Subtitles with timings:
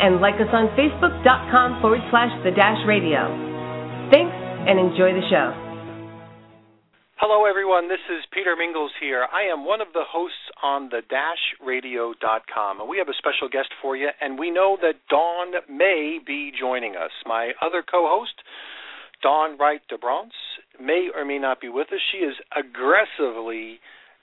[0.00, 3.28] and like us on facebook.com forward slash the Dash Radio.
[4.08, 5.52] Thanks, and enjoy the show.
[7.20, 7.88] Hello, everyone.
[7.88, 9.26] This is Peter Mingles here.
[9.30, 13.68] I am one of the hosts on the dashradio.com, and we have a special guest
[13.82, 14.08] for you.
[14.22, 17.12] And we know that Dawn may be joining us.
[17.26, 18.40] My other co-host,
[19.22, 20.32] Dawn Wright DeBronce,
[20.80, 22.00] may or may not be with us.
[22.10, 23.80] She is aggressively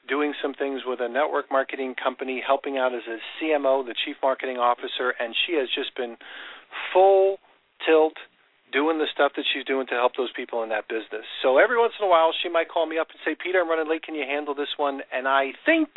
[0.07, 4.15] doing some things with a network marketing company, helping out as a CMO, the Chief
[4.21, 6.17] Marketing Officer, and she has just been
[6.93, 7.37] full
[7.85, 8.13] tilt
[8.71, 11.23] doing the stuff that she's doing to help those people in that business.
[11.41, 13.69] So every once in a while, she might call me up and say, Peter, I'm
[13.69, 14.03] running late.
[14.03, 15.01] Can you handle this one?
[15.13, 15.87] And I think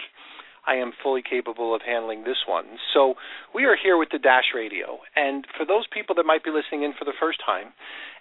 [0.66, 2.78] I am fully capable of handling this one.
[2.94, 3.14] So
[3.54, 5.00] we are here with the Dash Radio.
[5.16, 7.72] And for those people that might be listening in for the first time,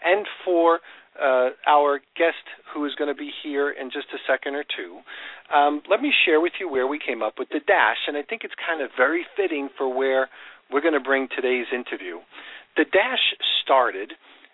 [0.04, 0.80] and for
[1.22, 5.00] uh, our guest who is going to be here in just a second or two,
[5.54, 8.08] um, let me share with you where we came up with the Dash.
[8.08, 10.30] And I think it's kind of very fitting for where
[10.72, 12.20] we're going to bring today's interview.
[12.78, 14.14] The Dash started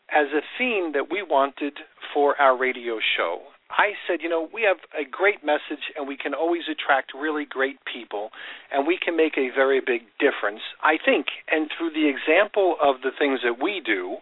[0.09, 1.73] as a theme that we wanted
[2.13, 3.41] for our radio show.
[3.77, 7.43] I said, you know, we have a great message and we can always attract really
[7.43, 8.29] great people
[8.71, 11.27] and we can make a very big difference, I think.
[11.51, 14.17] And through the example of the things that we do,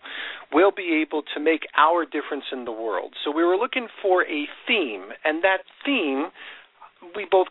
[0.52, 3.14] we'll be able to make our difference in the world.
[3.24, 6.30] So we were looking for a theme, and that theme
[7.16, 7.48] we both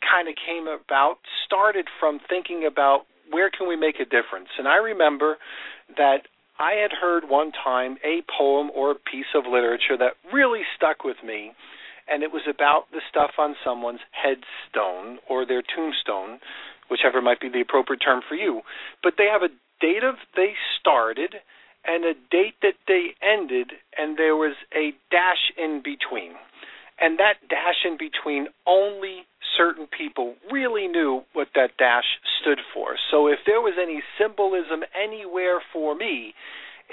[0.00, 4.48] kind of came about, started from thinking about where can we make a difference.
[4.58, 5.36] And I remember
[5.96, 10.62] that I had heard one time a poem or a piece of literature that really
[10.76, 11.52] stuck with me,
[12.08, 16.38] and it was about the stuff on someone's headstone or their tombstone,
[16.90, 18.62] whichever might be the appropriate term for you.
[19.02, 21.34] But they have a date of they started
[21.84, 26.32] and a date that they ended, and there was a dash in between.
[27.00, 32.04] And that dash in between only certain people really knew what that dash
[32.40, 32.96] stood for.
[33.10, 36.34] So if there was any symbolism anywhere for me,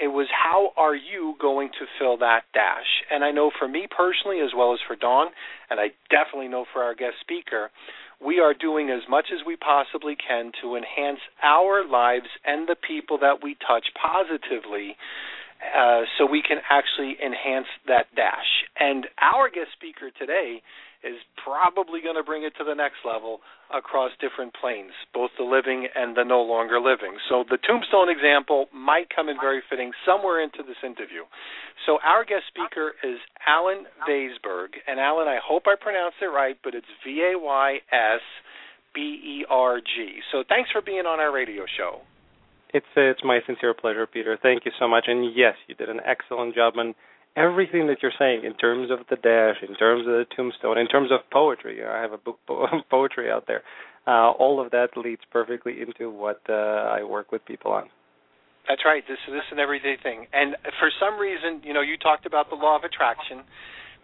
[0.00, 3.04] it was how are you going to fill that dash?
[3.10, 5.28] And I know for me personally, as well as for Dawn,
[5.70, 7.70] and I definitely know for our guest speaker,
[8.24, 12.76] we are doing as much as we possibly can to enhance our lives and the
[12.76, 14.96] people that we touch positively
[15.76, 18.64] uh, so we can actually enhance that dash.
[18.78, 20.62] And our guest speaker today
[21.04, 23.40] is probably going to bring it to the next level
[23.74, 27.16] across different planes, both the living and the no longer living.
[27.28, 31.24] So the tombstone example might come in very fitting somewhere into this interview.
[31.86, 34.78] So our guest speaker is Allen Vaysberg.
[34.86, 38.22] And Allen, I hope I pronounced it right, but it's V A Y S
[38.94, 40.20] B E R G.
[40.30, 42.02] So thanks for being on our radio show.
[42.72, 44.38] It's uh, it's my sincere pleasure, Peter.
[44.40, 45.04] Thank you so much.
[45.06, 46.74] And yes, you did an excellent job.
[47.36, 50.86] Everything that you're saying in terms of the dash, in terms of the tombstone, in
[50.86, 51.84] terms of poetry.
[51.84, 53.62] I have a book of poetry out there.
[54.06, 57.84] Uh, all of that leads perfectly into what uh, I work with people on.
[58.68, 59.02] That's right.
[59.06, 60.26] This is this is an everyday thing.
[60.32, 63.42] And for some reason, you know, you talked about the law of attraction.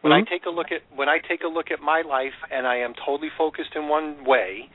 [0.01, 0.27] When mm-hmm.
[0.27, 2.79] I take a look at when I take a look at my life and I
[2.79, 4.69] am totally focused in one way,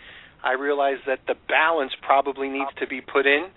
[0.43, 3.47] I realize that the balance probably needs to be put in.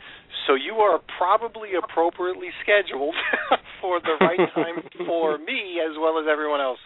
[0.46, 3.14] So you are probably appropriately scheduled
[3.86, 6.82] for the right time for me as well as everyone else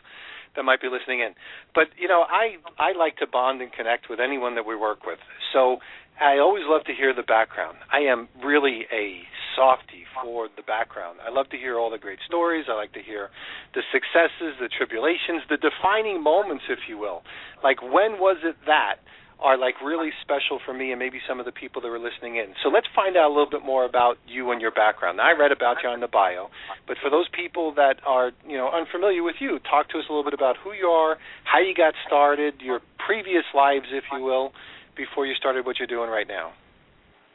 [0.57, 1.33] that might be listening in.
[1.75, 5.07] But you know, I I like to bond and connect with anyone that we work
[5.07, 5.19] with.
[5.53, 5.79] So
[6.21, 7.79] I always love to hear the background.
[7.91, 9.25] I am really a
[9.57, 11.19] softy for the background.
[11.25, 12.67] I love to hear all the great stories.
[12.69, 13.31] I like to hear
[13.75, 17.23] the successes, the tribulations, the defining moments, if you will.
[17.65, 19.01] Like when was it that
[19.41, 22.37] are like really special for me and maybe some of the people that were listening
[22.37, 22.55] in.
[22.63, 25.17] So let's find out a little bit more about you and your background.
[25.17, 26.49] Now, I read about you on the bio,
[26.87, 30.13] but for those people that are you know unfamiliar with you, talk to us a
[30.13, 34.23] little bit about who you are, how you got started, your previous lives, if you
[34.23, 34.53] will,
[34.97, 36.53] before you started what you're doing right now.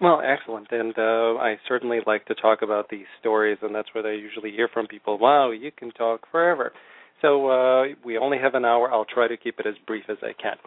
[0.01, 4.06] Well, excellent, and uh, I certainly like to talk about these stories, and that's what
[4.06, 5.18] I usually hear from people.
[5.18, 6.74] Wow, you can talk forever.
[7.22, 8.92] So uh, we only have an hour.
[8.92, 10.58] I'll try to keep it as brief as I can.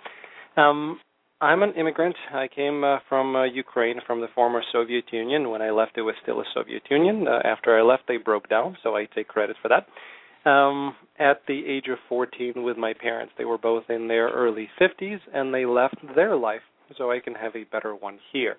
[0.56, 0.98] Um,
[1.40, 2.16] I'm an immigrant.
[2.32, 5.50] I came uh, from uh, Ukraine, from the former Soviet Union.
[5.50, 7.26] When I left, it was still a Soviet Union.
[7.28, 9.86] Uh, after I left, they broke down, so I take credit for that.
[10.50, 14.68] Um, at the age of 14, with my parents, they were both in their early
[14.80, 16.62] 50s, and they left their life
[16.96, 18.56] so I can have a better one here.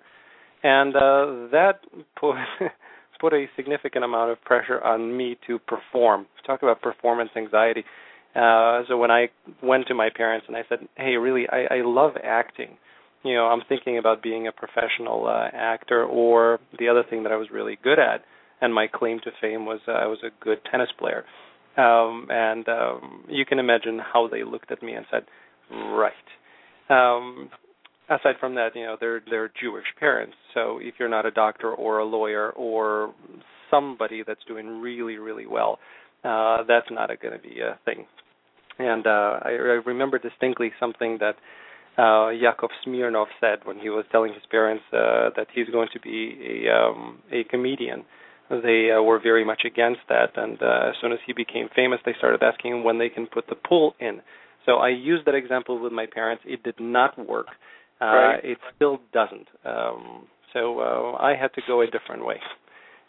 [0.62, 1.80] and uh, that
[2.18, 2.36] put
[3.20, 6.26] put a significant amount of pressure on me to perform.
[6.46, 7.84] Talk about performance anxiety.
[8.34, 9.28] Uh, so when I
[9.62, 12.76] went to my parents and I said, "Hey, really, I, I love acting.
[13.24, 17.32] You know, I'm thinking about being a professional uh, actor." Or the other thing that
[17.32, 18.22] I was really good at,
[18.60, 21.24] and my claim to fame was uh, I was a good tennis player.
[21.76, 25.24] Um, and um, you can imagine how they looked at me and said,
[25.70, 26.12] "Right."
[26.88, 27.50] Um,
[28.10, 30.34] aside from that, you know, they're they're Jewish parents.
[30.54, 33.14] So if you're not a doctor or a lawyer or
[33.70, 35.78] somebody that's doing really really well,
[36.24, 38.06] uh, that's not going to be a thing.
[38.78, 41.36] And uh, I, I remember distinctly something that
[41.98, 46.00] uh, Yakov Smirnoff said when he was telling his parents uh, that he's going to
[46.00, 48.04] be a um, a comedian.
[48.48, 52.00] They uh, were very much against that, and uh, as soon as he became famous,
[52.04, 54.20] they started asking him when they can put the pool in.
[54.66, 56.42] So I used that example with my parents.
[56.46, 57.46] It did not work.
[58.00, 58.40] Uh, right.
[58.42, 59.46] It still doesn't.
[59.64, 62.40] Um, so uh, I had to go a different way.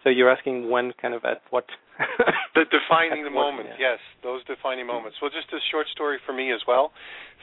[0.03, 1.65] So you're asking when, kind of at what?
[2.55, 3.91] the defining the moment, yeah.
[3.91, 5.17] yes, those defining moments.
[5.21, 6.91] Well, just a short story for me as well.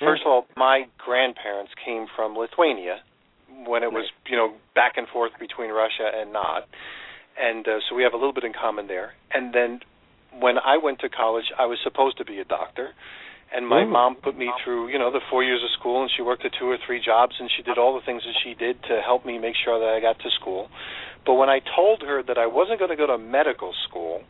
[0.00, 3.00] First of all, my grandparents came from Lithuania
[3.66, 4.30] when it was, Right.
[4.30, 6.68] you know, back and forth between Russia and not,
[7.40, 9.12] and uh, so we have a little bit in common there.
[9.32, 9.80] And then
[10.38, 12.90] when I went to college, I was supposed to be a doctor.
[13.50, 13.90] And my Mm.
[13.90, 16.52] mom put me through, you know, the four years of school, and she worked at
[16.52, 19.24] two or three jobs, and she did all the things that she did to help
[19.24, 20.68] me make sure that I got to school.
[21.24, 24.22] But when I told her that I wasn't going to go to medical school,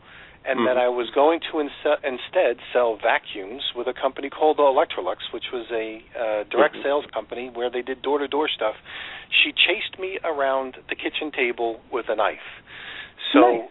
[0.45, 0.85] and that Mhm.
[0.85, 5.69] I was going to inse- instead sell vacuums with a company called Electrolux, which was
[5.69, 6.83] a uh, direct Mhm.
[6.83, 8.75] sales company where they did door-to-door stuff.
[9.29, 12.63] She chased me around the kitchen table with a knife.
[13.33, 13.69] So Nice.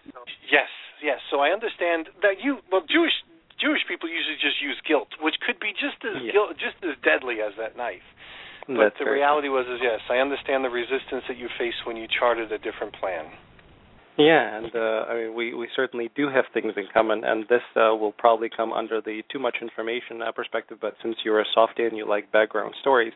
[0.51, 0.69] yes,
[1.01, 1.21] yes.
[1.31, 3.15] So I understand that you well Jewish
[3.59, 6.33] Jewish people usually just use guilt, which could be just as Yeah.
[6.33, 8.07] guilt, just as deadly as that knife.
[8.67, 11.97] But That's the reality was is yes, I understand the resistance that you faced when
[11.97, 13.27] you charted a different plan.
[14.19, 17.63] Yeah, and uh, I mean, we we certainly do have things in common, and this
[17.77, 20.79] uh, will probably come under the too much information uh, perspective.
[20.81, 23.13] But since you're a softie and you like background stories,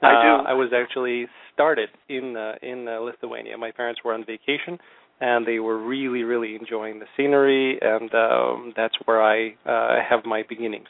[0.00, 0.48] I uh, do.
[0.48, 3.58] I was actually started in uh, in uh, Lithuania.
[3.58, 4.78] My parents were on vacation,
[5.20, 10.24] and they were really really enjoying the scenery, and um, that's where I uh, have
[10.24, 10.88] my beginnings.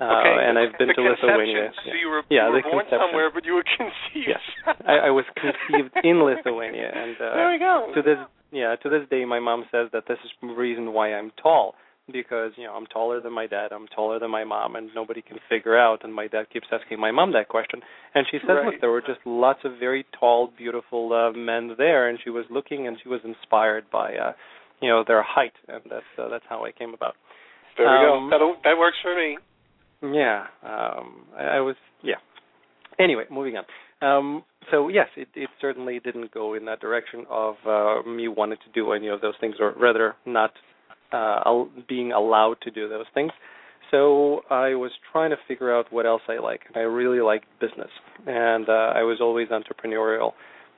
[0.00, 1.02] Uh, okay, and I've been the to.
[1.02, 1.70] Lithuania.
[1.70, 1.94] So yeah.
[2.00, 2.98] you were, Yeah, you were the born conception.
[3.06, 4.26] somewhere, but you were conceived.
[4.26, 4.42] Yes,
[4.86, 7.92] I, I was conceived in Lithuania, and uh, there we go.
[7.94, 8.18] to this
[8.52, 11.74] yeah to this day my mom says that this is the reason why i'm tall
[12.12, 15.22] because you know i'm taller than my dad i'm taller than my mom and nobody
[15.22, 17.80] can figure out and my dad keeps asking my mom that question
[18.14, 18.66] and she says Right.
[18.66, 22.44] look there were just lots of very tall beautiful uh, men there and she was
[22.50, 24.32] looking and she was inspired by uh
[24.82, 27.14] you know their height and that's uh, that's how i came about
[27.76, 28.28] there we um, go.
[28.30, 29.36] That'll, that works for me.
[30.16, 31.74] yeah, um, I, I was.
[32.04, 32.14] Yeah.
[33.00, 33.64] Anyway, moving on.
[34.00, 38.58] Um, so yes, it, it certainly didn't go in that direction of uh, me wanting
[38.64, 40.52] to do any of those things, or rather, not
[41.14, 43.32] uh, being allowed to do those things.
[43.90, 46.62] So I was trying to figure out what else I like.
[46.74, 47.90] I really like business,
[48.26, 50.32] and uh, I was always entrepreneurial,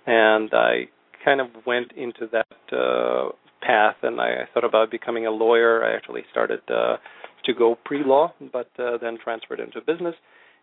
[0.07, 0.89] and I
[1.25, 3.31] kind of went into that uh,
[3.63, 3.97] path.
[4.03, 5.85] And I, I thought about becoming a lawyer.
[5.85, 6.61] I actually started.
[6.69, 6.97] Uh,
[7.45, 10.17] to go pre-law, but uh, then transferred into business.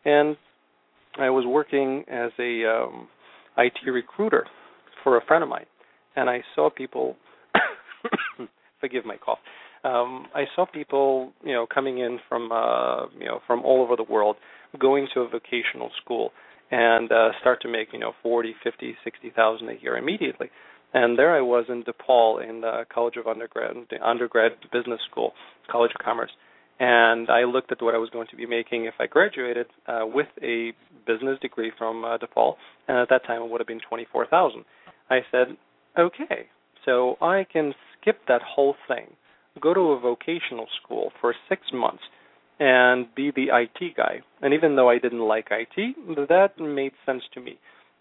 [0.03, 0.35] And
[1.17, 3.07] I was working as a um,
[3.57, 4.45] IT recruiter
[5.01, 5.65] for a friend of mine,
[6.17, 7.15] and I saw people.
[8.83, 9.39] forgive my cough.
[9.83, 13.95] Um, I saw people, you know, coming in from, uh, you know, from all over
[13.95, 14.37] the world,
[14.79, 16.31] going to a vocational school,
[16.71, 20.49] and uh, start to make, you know, forty, fifty, sixty thousand a year immediately.
[20.93, 25.33] And there I was in DePaul in the College of Undergrad, undergrad business school,
[25.69, 26.31] College of Commerce
[26.79, 30.01] and I looked at what I was going to be making if I graduated uh,
[30.03, 30.73] with a
[31.05, 32.55] business degree from uh, DePaul,
[32.87, 34.65] and at that time it would have been twenty four thousand.
[35.09, 35.57] I said,
[35.97, 36.47] okay,
[36.85, 39.07] so I can skip that whole thing,
[39.61, 42.03] go to a vocational school for six months,
[42.59, 44.21] and be the IT guy.
[44.41, 45.95] And even though I didn't like IT,
[46.29, 47.59] that made sense to me.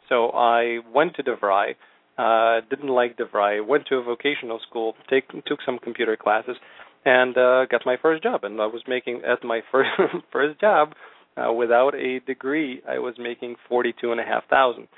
[0.09, 1.75] So I went to DeVry.
[2.19, 3.67] Uh, didn't like DeVry.
[3.67, 4.95] Went to a vocational school.
[5.09, 6.57] Take, took some computer classes
[7.05, 8.45] and uh, got my first job.
[8.45, 9.89] And I was making at my first
[10.31, 10.93] first job
[11.37, 14.89] uh, without a degree, I was making forty two and a half thousand,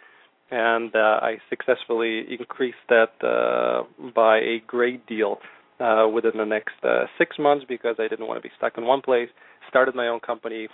[0.51, 3.85] and uh, I successfully increased that uh,
[4.15, 5.39] by a great deal
[5.81, 8.85] uh, within the next uh, six months because I didn't want to be stuck in
[8.85, 9.29] one place.
[9.69, 10.69] Started my own company.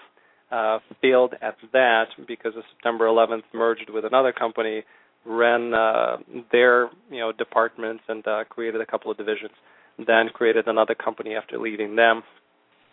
[0.50, 4.82] Uh, failed at that because of September 11th, merged with another company,
[5.24, 6.16] ran uh,
[6.50, 9.52] their you know departments and uh, created a couple of divisions
[10.06, 12.22] then created another company after leaving them,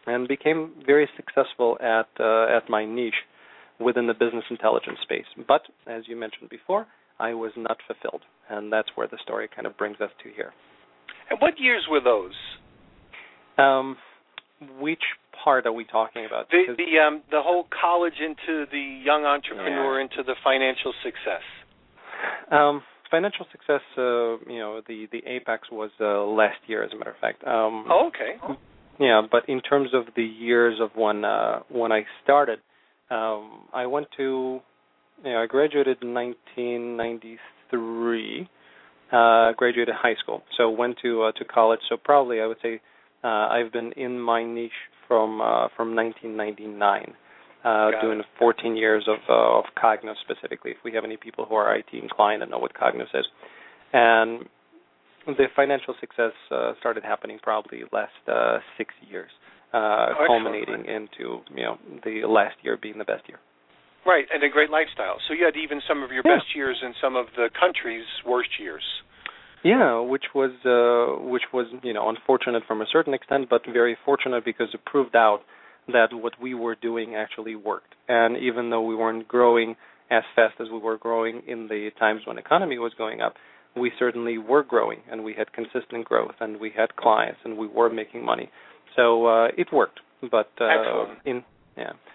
[0.05, 3.25] and became very successful at uh, at my niche
[3.79, 5.25] within the business intelligence space.
[5.47, 6.87] But as you mentioned before,
[7.19, 10.53] I was not fulfilled, and that's where the story kind of brings us to here.
[11.29, 12.33] And what years were those?
[13.57, 13.97] Um,
[14.79, 15.01] which
[15.43, 16.49] part are we talking about?
[16.49, 20.03] The the um the whole college into the young entrepreneur Yeah.
[20.05, 21.41] into the financial success.
[22.51, 22.81] Um,
[23.11, 27.11] financial success, uh, you know, the the apex was uh, last year, as a matter
[27.11, 27.43] of fact.
[27.45, 28.37] Um, Oh, okay.
[28.99, 32.59] Yeah, but in terms of the years of when uh, when I started,
[33.11, 34.59] um, I went to,
[35.23, 38.49] you know, I graduated in 1993.
[39.11, 41.79] Uh, graduated high school, so went to uh, to college.
[41.87, 42.81] So probably I would say
[43.23, 44.71] uh, I've been in my niche
[45.07, 47.13] from uh, from 1999,
[47.63, 48.25] uh, doing it.
[48.37, 50.71] 14 years of uh, of Cognos specifically.
[50.71, 53.25] If we have any people who are IT inclined and know what Cognos is,
[53.93, 54.45] and
[55.25, 59.29] the financial success uh, started happening probably last uh, six years,
[59.73, 59.77] uh,
[60.19, 63.39] Oh, culminating into you know the last year being the best year.
[64.07, 65.17] Right, and a great lifestyle.
[65.27, 66.37] So you had even some of your Yeah.
[66.37, 68.85] best years and some of the country's worst years.
[69.63, 73.95] Yeah, which was uh, which was you know unfortunate from a certain extent, but very
[74.05, 75.41] fortunate because it proved out
[75.89, 77.93] that what we were doing actually worked.
[78.07, 79.75] And even though we weren't growing
[80.09, 83.35] as fast as we were growing in the times when economy was going up,
[83.75, 87.67] we certainly were growing, and we had consistent growth, and we had clients, and we
[87.67, 88.49] were making money.
[88.95, 89.99] So uh, it worked.
[90.21, 91.19] But uh, Excellent.
[91.25, 91.43] in
[91.77, 92.05] yeah, instead of going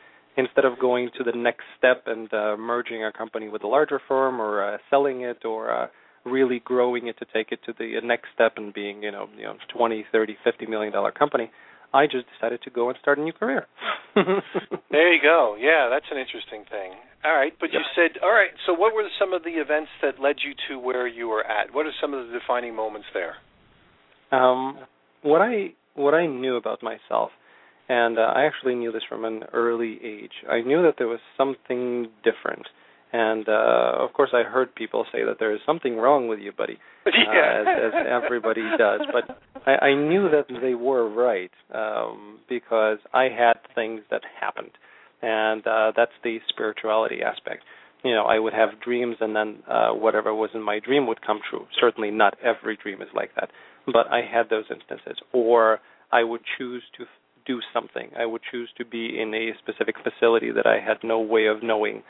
[1.22, 4.78] to the next step and uh, merging a company with a larger firm or uh,
[4.90, 5.86] selling it or uh,
[6.24, 9.44] really growing it to take it to the next step and being you know you
[9.44, 11.50] know 20 30 50 million dollar company
[11.92, 13.66] i just decided to go and start a new career
[14.90, 15.56] There you go.
[15.58, 16.92] Yeah, that's an interesting thing.
[17.24, 18.50] All right, but you said all right.
[18.66, 21.72] So what were some of the events that led you to where you were at?
[21.72, 23.36] What are some of the defining moments there?
[24.32, 24.78] um
[25.22, 27.30] what i what i knew about myself
[27.88, 31.20] and uh, i actually knew this from an early age i knew that there was
[31.36, 32.66] something different
[33.12, 36.52] and uh of course i heard people say that there is something wrong with you
[36.52, 39.00] buddy uh, as, as everybody does.
[39.12, 44.70] But I, I knew that they were right um, because I had things that happened,
[45.20, 47.62] and uh, that's the spirituality aspect.
[48.04, 51.24] You know, I would have dreams, and then uh, whatever was in my dream would
[51.24, 51.66] come true.
[51.80, 53.50] Certainly, not every dream is like that,
[53.86, 55.18] but I had those instances.
[55.32, 57.04] Or I would choose to
[57.46, 58.10] do something.
[58.18, 61.62] I would choose to be in a specific facility that I had no way of
[61.62, 62.02] knowing,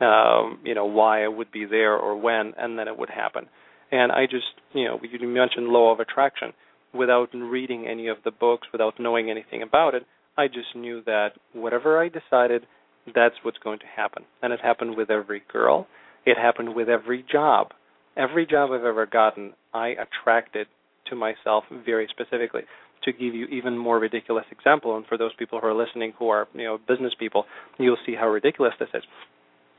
[0.00, 3.46] um, you know, why I would be there or when, and then it would happen.
[3.92, 6.52] And I just, you know, you mentioned law of attraction.
[6.92, 10.04] Without reading any of the books, without knowing anything about it,
[10.36, 12.66] I just knew that whatever I decided,
[13.14, 14.24] that's what's going to happen.
[14.42, 15.86] And it happened with every girl.
[16.26, 17.68] It happened with every job.
[18.16, 20.66] Every job I've ever gotten, I attracted
[21.08, 22.62] to myself very specifically.
[23.04, 26.28] To give you even more ridiculous example, and for those people who are listening who
[26.28, 27.46] are, you know, business people,
[27.78, 29.02] you'll see how ridiculous this is.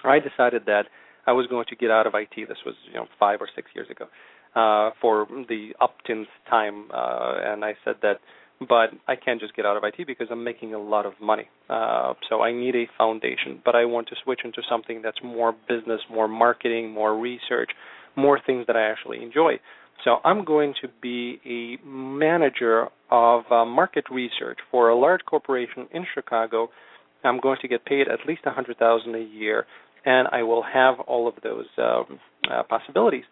[0.03, 0.85] I decided that
[1.27, 2.47] I was going to get out of IT.
[2.47, 4.05] This was you know five or six years ago
[4.55, 8.19] uh, for the uptins time, uh, and I said that,
[8.59, 11.47] but I can't just get out of IT because I'm making a lot of money.
[11.69, 15.55] Uh, so I need a foundation, but I want to switch into something that's more
[15.67, 17.71] business, more marketing, more research,
[18.15, 19.59] more things that I actually enjoy.
[20.03, 25.87] So I'm going to be a manager of uh, market research for a large corporation
[25.93, 26.69] in Chicago.
[27.23, 29.65] I'm going to get paid at least a hundred thousand a year
[30.05, 32.19] and I will have all of those um,
[32.51, 33.23] uh, possibilities.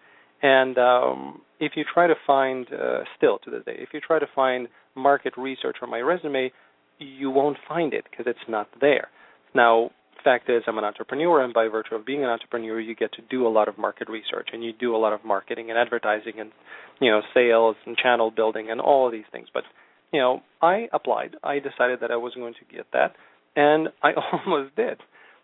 [0.41, 4.19] And um, if you try to find, uh, still to this day, if you try
[4.19, 6.51] to find market research on my resume,
[6.99, 9.09] you won't find it because it's not there.
[9.55, 9.91] Now,
[10.23, 13.21] fact is, I'm an entrepreneur, and by virtue of being an entrepreneur, you get to
[13.29, 16.33] do a lot of market research, and you do a lot of marketing and advertising,
[16.39, 16.51] and
[16.99, 19.47] you know, sales and channel building, and all of these things.
[19.53, 19.63] But
[20.11, 21.35] you know, I applied.
[21.43, 23.15] I decided that I was going to get that,
[23.55, 24.99] and I almost did.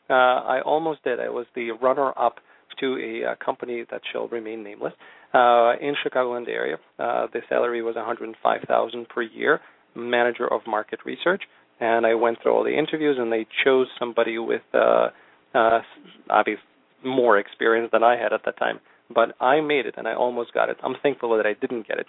[0.09, 1.19] Uh, I almost did.
[1.19, 2.35] I was the runner-up
[2.79, 4.93] to a uh, company that shall remain nameless
[5.33, 6.77] uh, in Chicagoland area.
[6.99, 9.61] Uh, the salary was 105,000 per year,
[9.95, 11.43] manager of market research,
[11.79, 15.09] and I went through all the interviews, and they chose somebody with uh,
[15.53, 15.81] uh,
[16.29, 16.63] obviously
[17.03, 18.79] more experience than I had at that time.
[19.13, 20.77] But I made it, and I almost got it.
[20.83, 22.07] I'm thankful that I didn't get it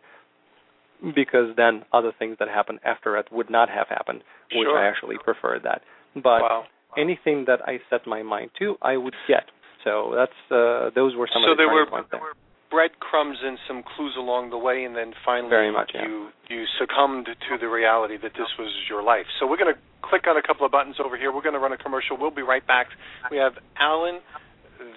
[1.14, 4.22] because then other things that happened after it would not have happened,
[4.54, 4.78] which Sure.
[4.78, 5.82] I actually preferred that.
[6.14, 6.64] But wow.
[6.96, 9.44] anything that I set my mind to, I would get.
[9.84, 12.20] So that's uh, those were some so of the there were, points there.
[12.20, 12.45] there were
[12.76, 16.04] breadcrumbs and some clues along the way, and then finally Very much, yeah.
[16.04, 19.24] you you succumbed to the reality that this was your life.
[19.40, 21.32] So we're going to click on a couple of buttons over here.
[21.32, 22.20] We're going to run a commercial.
[22.20, 22.88] We'll be right back.
[23.30, 24.20] We have Allen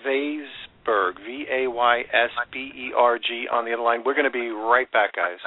[0.05, 4.03] Vaysberg, V A Y S B E R G, on the other line.
[4.05, 5.39] We're going to be right back, guys.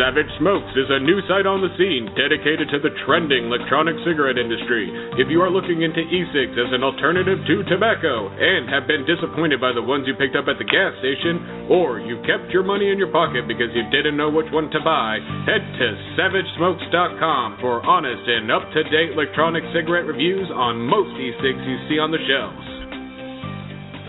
[0.00, 4.40] Savage Smokes is a new site on the scene dedicated to the trending electronic cigarette
[4.40, 4.88] industry.
[5.20, 9.60] If you are looking into e-cigs as an alternative to tobacco and have been disappointed
[9.60, 12.88] by the ones you picked up at the gas station, or you've kept your money
[12.88, 17.84] in your pocket because you didn't know which one to buy, head to savagesmokes.com for
[17.84, 22.64] honest and up-to-date electronic cigarette reviews on most e-cigs you see on the shelves.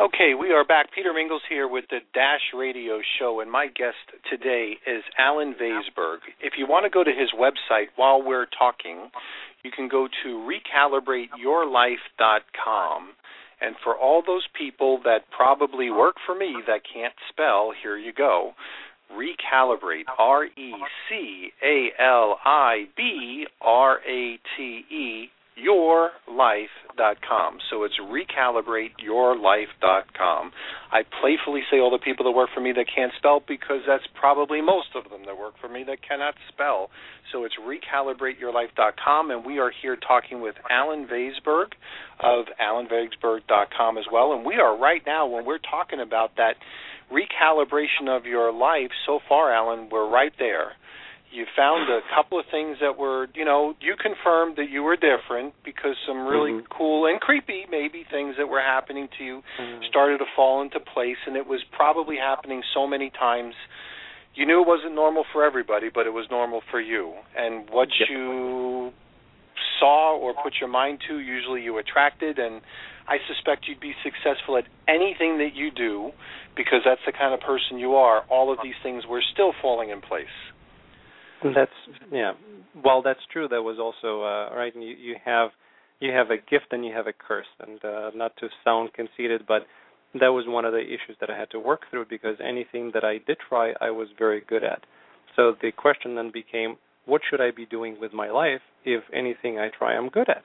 [0.00, 0.92] Okay, we are back.
[0.94, 3.96] Peter Mingles here with the Dash Radio Show, and my guest
[4.30, 6.18] today is Allen Vaysberg.
[6.40, 9.10] If you want to go to his website while we're talking,
[9.64, 13.08] you can go to recalibrateyourlife.com.
[13.60, 18.12] And for all those people that probably work for me that can't spell, here you
[18.12, 18.54] go.
[19.12, 20.74] Recalibrate, R E
[21.08, 25.28] C A L I B R A T E
[25.64, 27.58] yourlife.com.
[27.70, 30.52] So it's recalibrateyourlife.com.
[30.90, 34.06] I playfully say all the people that work for me that can't spell because that's
[34.18, 36.90] probably most of them that work for me that cannot spell.
[37.32, 41.72] So it's recalibrateyourlife.com, and we are here talking with Allen Vaysberg
[42.20, 44.32] of allenvaysberg.com as well.
[44.32, 46.56] And we are right now, when we're talking about that
[47.12, 50.72] recalibration of your life, so far, Allen, we're right there
[51.30, 54.96] you found a couple of things that were, you know, you confirmed that you were
[54.96, 56.72] different because some really mm-hmm.
[56.72, 59.82] cool and creepy maybe things that were happening to you mm-hmm.
[59.88, 63.54] started to fall into place and it was probably happening so many times
[64.34, 67.12] you knew it wasn't normal for everybody, but it was normal for you.
[67.36, 68.08] And what yep.
[68.08, 68.92] you
[69.80, 72.60] saw or put your mind to, usually you attracted and
[73.08, 76.12] I suspect you'd be successful at anything that you do
[76.54, 78.22] because that's the kind of person you are.
[78.28, 80.26] All of these things were still falling in place.
[81.42, 81.70] That's
[82.12, 82.32] yeah.
[82.84, 83.48] Well, that's true.
[83.48, 84.72] That was also uh, right.
[84.74, 85.50] You, you have
[86.00, 89.42] you have a gift and you have a curse, and uh, not to sound conceited,
[89.46, 89.62] but
[90.14, 93.04] that was one of the issues that I had to work through because anything that
[93.04, 94.82] I did try, I was very good at.
[95.36, 99.58] So the question then became, what should I be doing with my life if anything
[99.58, 100.44] I try I'm good at?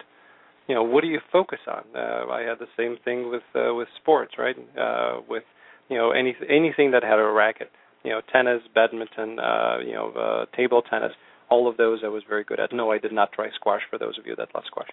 [0.68, 1.84] You know, what do you focus on?
[1.96, 4.56] Uh, I had the same thing with uh, with sports, right?
[4.80, 5.44] Uh, with
[5.90, 7.70] you know any anything that had a racket
[8.04, 11.12] you know, tennis, badminton, uh, you know, uh, table tennis,
[11.50, 12.74] all of those I was very good at.
[12.74, 14.90] No, I did not try squash for those of you that love squash.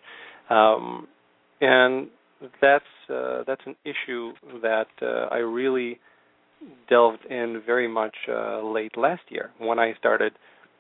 [0.49, 1.09] Um,
[1.61, 2.09] and
[2.61, 5.99] that's uh, that's an issue that uh, I really
[6.89, 10.33] delved in very much uh, late last year when I started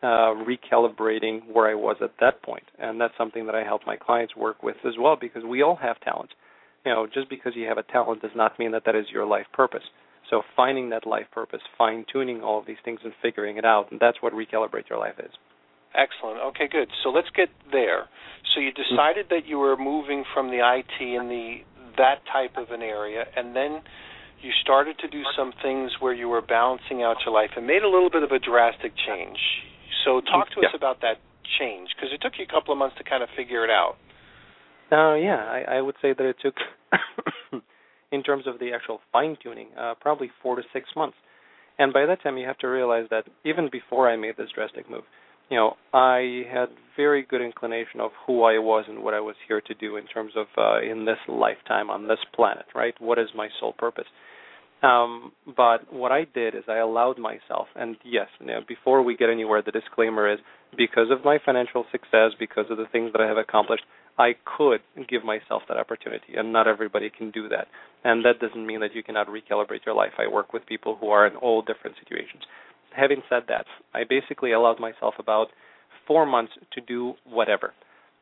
[0.02, 2.64] uh, recalibrating where I was at that point.
[2.78, 5.76] and that's something that I help my clients work with as well because we all
[5.76, 6.32] have talents.
[6.86, 9.26] You know, just because you have a talent does not mean that that is your
[9.26, 9.82] life purpose.
[10.30, 13.90] So finding that life purpose, fine tuning all of these things and figuring it out,
[13.90, 15.32] and that's what recalibrate your life is.
[15.94, 16.40] Excellent.
[16.54, 16.88] Okay, good.
[17.02, 18.06] So let's get there.
[18.54, 21.56] So you decided that you were moving from the IT and the
[21.98, 23.82] that type of an area, and then
[24.40, 27.82] you started to do some things where you were balancing out your life and made
[27.82, 29.36] a little bit of a drastic change.
[30.04, 30.68] So talk to yeah.
[30.68, 31.18] us about that
[31.58, 33.96] change because it took you a couple of months to kind of figure it out.
[34.90, 36.54] Uh, yeah, I, I would say that it took
[38.12, 41.16] in terms of the actual fine tuning, uh, probably four to six months.
[41.78, 44.90] And by that time, you have to realize that even before I made this drastic
[44.90, 45.04] move,
[45.50, 49.34] you know, I had very good inclination of who I was and what I was
[49.48, 52.94] here to do in terms of uh, in this lifetime on this planet, right?
[53.00, 54.06] What is my sole purpose?
[54.82, 59.14] Um, but what I did is I allowed myself, and yes, you know, before we
[59.14, 60.38] get anywhere, the disclaimer is
[60.76, 63.84] because of my financial success, because of the things that I have accomplished,
[64.18, 67.68] I could give myself that opportunity, and not everybody can do that.
[68.04, 70.12] And that doesn't mean that you cannot recalibrate your life.
[70.18, 72.42] I work with people who are in all different situations.
[72.96, 75.48] Having said that, I basically allowed myself about
[76.06, 77.72] four months to do whatever.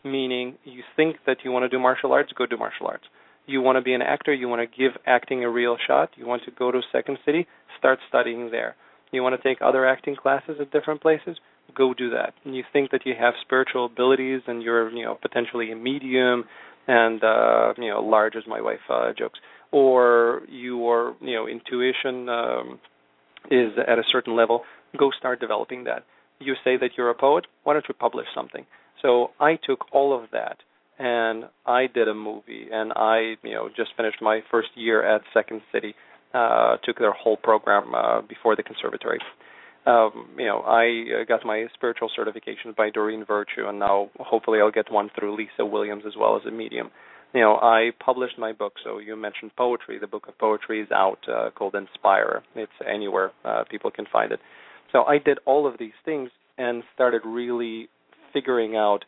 [0.05, 3.05] Meaning, you think that you want to do martial arts, go do martial arts.
[3.47, 6.27] You want to be an actor, you want to give acting a real shot, you
[6.27, 7.47] want to go to Second City,
[7.79, 8.77] start studying there.
[9.11, 11.39] You want to take other acting classes at different places,
[11.75, 12.35] go do that.
[12.45, 16.45] And you think that you have spiritual abilities and you're, you know, potentially a medium
[16.87, 19.39] and uh, you know, large as my wife uh, jokes,
[19.71, 22.81] or your, you know, intuition um,
[23.51, 24.63] is at a certain level,
[24.99, 26.05] go start developing that.
[26.41, 28.65] You say that you're a poet, why don't you publish something?
[29.03, 30.59] So I took all of that
[30.99, 35.23] and I did a movie and I, you know, just finished my first year at
[35.35, 35.95] Second City
[36.35, 39.19] uh, took their whole program uh, before the conservatory.
[39.89, 44.59] Um, you know, I uh, got my spiritual certification by Doreen Virtue, and now hopefully
[44.61, 46.91] I'll get one through Lisa Williams as well as a medium.
[47.33, 48.75] You know, I published my book.
[48.85, 49.99] So you mentioned poetry.
[49.99, 52.43] The book of poetry is out uh, called Inspirer.
[52.55, 54.41] It's anywhere uh, people can find it.
[54.93, 57.89] So I did all of these things and started really
[58.33, 59.05] figuring out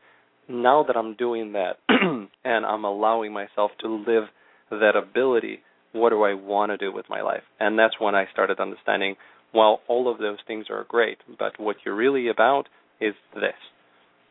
[0.49, 4.25] now that I'm doing that and I'm allowing myself to live
[4.71, 5.61] that ability,
[5.93, 7.43] what do I want to do with my life?
[7.59, 9.17] And that's when I started understanding,
[9.55, 12.69] well, all of those things are great, but what you're really about
[13.01, 13.55] is this.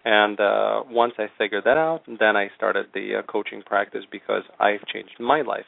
[0.06, 4.44] And uh, once I figured that out, then I started the uh, coaching practice because
[4.60, 5.66] I've changed my life,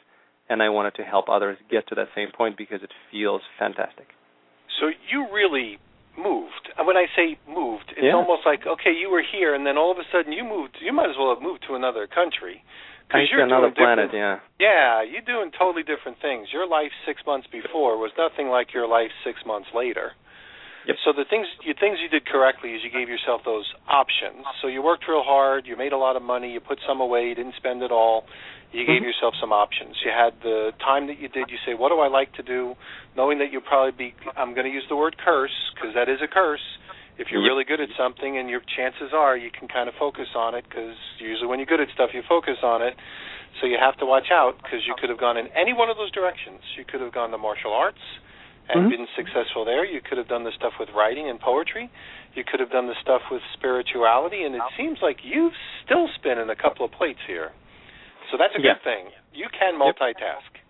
[0.48, 4.06] and I wanted to help others get to that same point because it feels fantastic.
[4.80, 5.78] So you really
[6.16, 6.68] moved.
[6.76, 8.14] And when I say moved, it's yeah.
[8.14, 10.78] almost like okay, you were here, and then all of a sudden you moved.
[10.80, 12.64] You might as well have moved to another country.
[13.12, 14.40] Because you're another planet, yeah.
[14.58, 16.48] Yeah, you're doing totally different things.
[16.52, 20.12] Your life six months before was nothing like your life six months later.
[20.86, 20.96] Yep.
[21.04, 24.42] So the things you things you did correctly is you gave yourself those options.
[24.60, 27.28] So you worked real hard, you made a lot of money, you put some away,
[27.28, 28.24] you didn't spend it all.
[28.72, 29.04] You gave mm-hmm.
[29.04, 30.00] yourself some options.
[30.02, 31.52] You had the time that you did.
[31.52, 32.74] You say, "What do I like to do?"
[33.14, 34.14] Knowing that you'll probably be.
[34.34, 36.64] I'm going to use the word curse because that is a curse.
[37.22, 40.34] If you're really good at something, and your chances are you can kind of focus
[40.34, 42.98] on it because usually when you're good at stuff, you focus on it.
[43.60, 45.96] So you have to watch out because you could have gone in any one of
[45.96, 46.58] those directions.
[46.74, 48.02] You could have gone to martial arts
[48.68, 49.06] and mm-hmm.
[49.06, 49.86] been successful there.
[49.86, 51.90] You could have done the stuff with writing and poetry.
[52.34, 55.54] You could have done the stuff with spirituality, and it seems like you've
[55.84, 57.52] still spinning a couple of plates here.
[58.30, 58.74] So that's a yeah.
[58.74, 59.04] good thing.
[59.30, 60.61] You can multitask.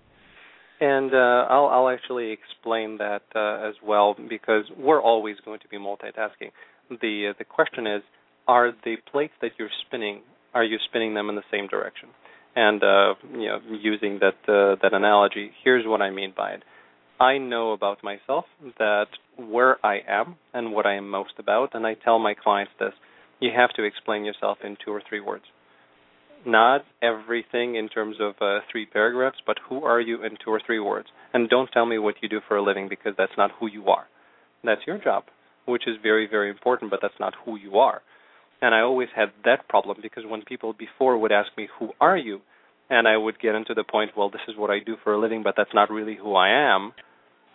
[0.82, 5.68] And uh, I'll, I'll actually explain that uh, as well because we're always going to
[5.68, 6.50] be multitasking.
[6.90, 8.02] The uh, the question is,
[8.48, 12.08] are the plates that you're spinning are you spinning them in the same direction?
[12.56, 16.64] And uh, you know, using that uh, that analogy, here's what I mean by it.
[17.20, 18.46] I know about myself
[18.78, 22.72] that where I am and what I am most about, and I tell my clients
[22.80, 22.92] this:
[23.38, 25.44] you have to explain yourself in two or three words
[26.46, 30.60] not everything in terms of uh, three paragraphs, but who are you in two or
[30.64, 31.08] three words.
[31.32, 33.86] And don't tell me what you do for a living because that's not who you
[33.86, 34.06] are.
[34.64, 35.24] That's your job,
[35.66, 38.02] which is very, very important, but that's not who you are.
[38.60, 42.16] And I always had that problem because when people before would ask me, Who are
[42.16, 42.40] you?
[42.90, 45.20] and I would get into the point, Well, this is what I do for a
[45.20, 46.92] living, but that's not really who I am.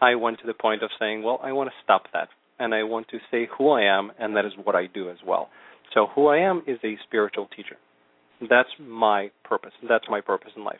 [0.02, 2.30] I went to the point of saying, Well, I want to stop that.
[2.60, 5.18] And I want to say who I am, and that is what I do as
[5.26, 5.50] well.
[5.94, 7.78] So, who I am is a spiritual teacher.
[8.42, 9.74] That's my purpose.
[9.88, 10.80] That's my purpose in life.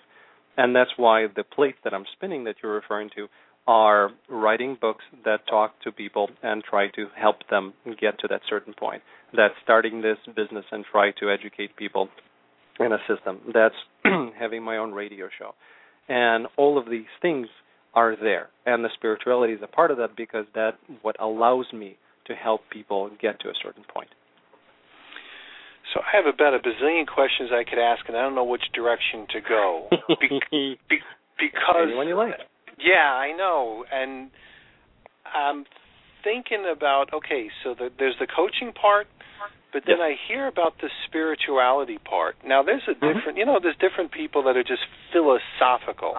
[0.58, 3.28] And that's why the plates that I'm spinning that you're referring to
[3.68, 8.42] are writing books that talk to people and try to help them get to that
[8.50, 9.02] certain point.
[9.36, 12.10] That's starting this business and try to educate people
[12.80, 13.42] in a system.
[13.54, 13.76] That's
[14.40, 15.52] having my own radio show.
[16.08, 17.48] And all of these things
[17.94, 18.48] are there.
[18.66, 22.62] And the spirituality is a part of that because that's what allows me to help
[22.72, 24.10] people get to a certain point.
[25.94, 28.64] So I have about a bazillion questions I could ask, and I don't know which
[28.74, 29.88] direction to go.
[30.20, 31.00] Be- be-
[31.38, 32.34] because anyone you like.
[32.80, 34.30] Yeah, I know, and
[35.26, 35.66] I'm
[36.24, 39.08] thinking about okay, so the, there's the coaching part,
[39.72, 40.18] but then yes.
[40.18, 42.36] I hear about the spirituality part.
[42.46, 43.06] Now there's a Mm-hmm.
[43.06, 43.38] different, mm-hmm.
[43.38, 46.16] you know, there's different people that are just philosophical,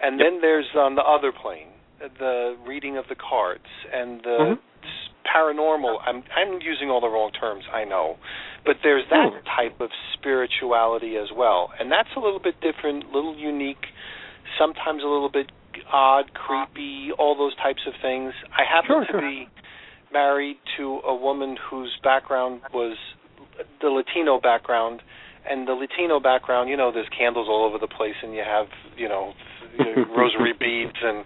[0.00, 0.26] and yep.
[0.26, 1.68] then there's on the other plane
[2.18, 4.60] the reading of the cards and the mm-hmm.
[5.24, 5.98] Paranormal.
[6.06, 8.16] I'm I'm using all the wrong terms, I know,
[8.64, 9.44] but there's that mm.
[9.44, 13.86] type of spirituality as well, and that's a little bit different, little unique,
[14.58, 15.50] sometimes a little bit
[15.92, 18.32] odd, creepy, all those types of things.
[18.52, 19.20] I happen sure, to sure.
[19.20, 19.48] be
[20.12, 22.96] married to a woman whose background was
[23.80, 25.02] the Latino background,
[25.48, 28.66] and the Latino background, you know, there's candles all over the place, and you have,
[28.96, 29.34] you know,
[30.16, 31.24] rosary beads and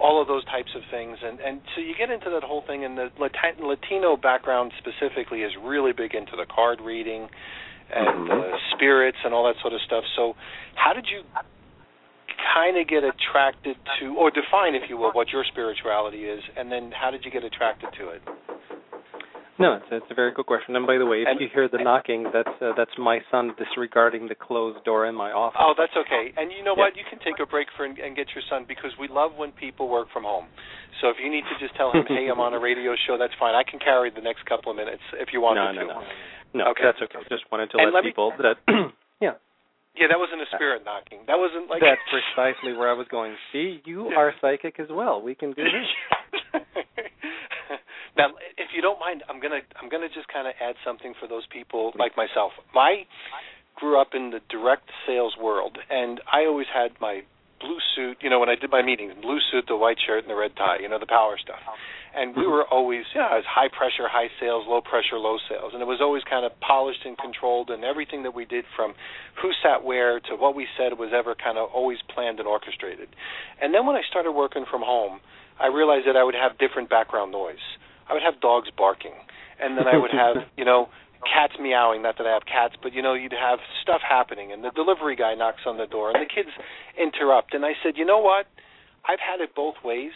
[0.00, 1.18] all of those types of things.
[1.22, 5.52] And and so you get into that whole thing and the latino background specifically is
[5.62, 7.28] really big into the card reading
[7.94, 8.54] and mm-hmm.
[8.54, 10.04] uh, spirits and all that sort of stuff.
[10.16, 10.34] So
[10.74, 11.22] how did you
[12.54, 16.72] kind of get attracted to or define if you will what your spirituality is and
[16.72, 18.22] then how did you get attracted to it
[19.60, 20.74] no, it's, it's a very good question.
[20.74, 23.52] And by the way, if and, you hear the knocking, that's uh, that's my son
[23.60, 25.60] disregarding the closed door in my office.
[25.60, 26.32] Oh, that's okay.
[26.40, 26.88] And you know yeah.
[26.88, 26.96] what?
[26.96, 29.52] You can take a break for and, and get your son because we love when
[29.52, 30.48] people work from home.
[31.04, 33.36] So if you need to just tell him, "Hey, I'm on a radio show," that's
[33.38, 33.54] fine.
[33.54, 35.86] I can carry the next couple of minutes if you want no, me no, to.
[35.86, 36.00] No,
[36.56, 36.84] no, okay.
[36.88, 37.20] that's okay.
[37.28, 38.56] Just wanted to and let, let people me, that
[39.20, 39.36] yeah.
[39.92, 41.26] Yeah, that wasn't a spirit knocking.
[41.26, 43.34] That wasn't like That's precisely where I was going.
[43.52, 45.20] See, you are psychic as well.
[45.20, 46.62] We can do this.
[48.20, 48.28] now,
[48.60, 51.46] if you don't mind, I'm gonna I'm gonna just kind of add something for those
[51.48, 52.52] people like myself.
[52.76, 53.08] I
[53.76, 57.22] grew up in the direct sales world, and I always had my
[57.60, 58.18] blue suit.
[58.20, 60.52] You know, when I did my meetings, blue suit, the white shirt, and the red
[60.56, 60.78] tie.
[60.80, 61.60] You know, the power stuff.
[61.66, 61.74] Oh.
[62.12, 65.70] And we were always, yeah, it was high pressure, high sales, low pressure, low sales,
[65.74, 67.70] and it was always kind of polished and controlled.
[67.70, 68.94] And everything that we did, from
[69.40, 73.14] who sat where to what we said, was ever kind of always planned and orchestrated.
[73.62, 75.20] And then when I started working from home,
[75.60, 77.62] I realized that I would have different background noise.
[78.10, 79.14] I would have dogs barking,
[79.62, 80.88] and then I would have, you know,
[81.22, 82.02] cats meowing.
[82.02, 85.16] Not that I have cats, but you know, you'd have stuff happening, and the delivery
[85.16, 86.50] guy knocks on the door, and the kids
[86.98, 87.54] interrupt.
[87.54, 88.46] And I said, you know what?
[89.08, 90.12] I've had it both ways,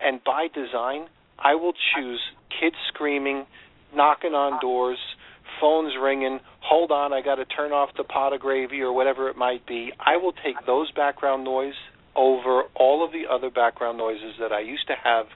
[0.00, 2.20] and by design, I will choose
[2.60, 3.46] kids screaming,
[3.94, 4.98] knocking on doors,
[5.60, 6.40] phones ringing.
[6.60, 9.66] Hold on, I got to turn off the pot of gravy or whatever it might
[9.66, 9.92] be.
[9.98, 11.74] I will take those background noise
[12.14, 15.26] over all of the other background noises that I used to have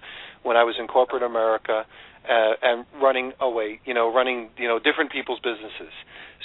[0.45, 1.85] when I was in corporate America
[2.29, 5.93] uh, and running away, you know, running, you know, different people's businesses.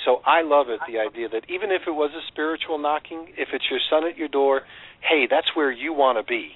[0.05, 3.49] So I love it, the idea that even if it was a spiritual knocking, if
[3.53, 4.61] it's your son at your door,
[5.01, 6.51] hey, that's where you want to be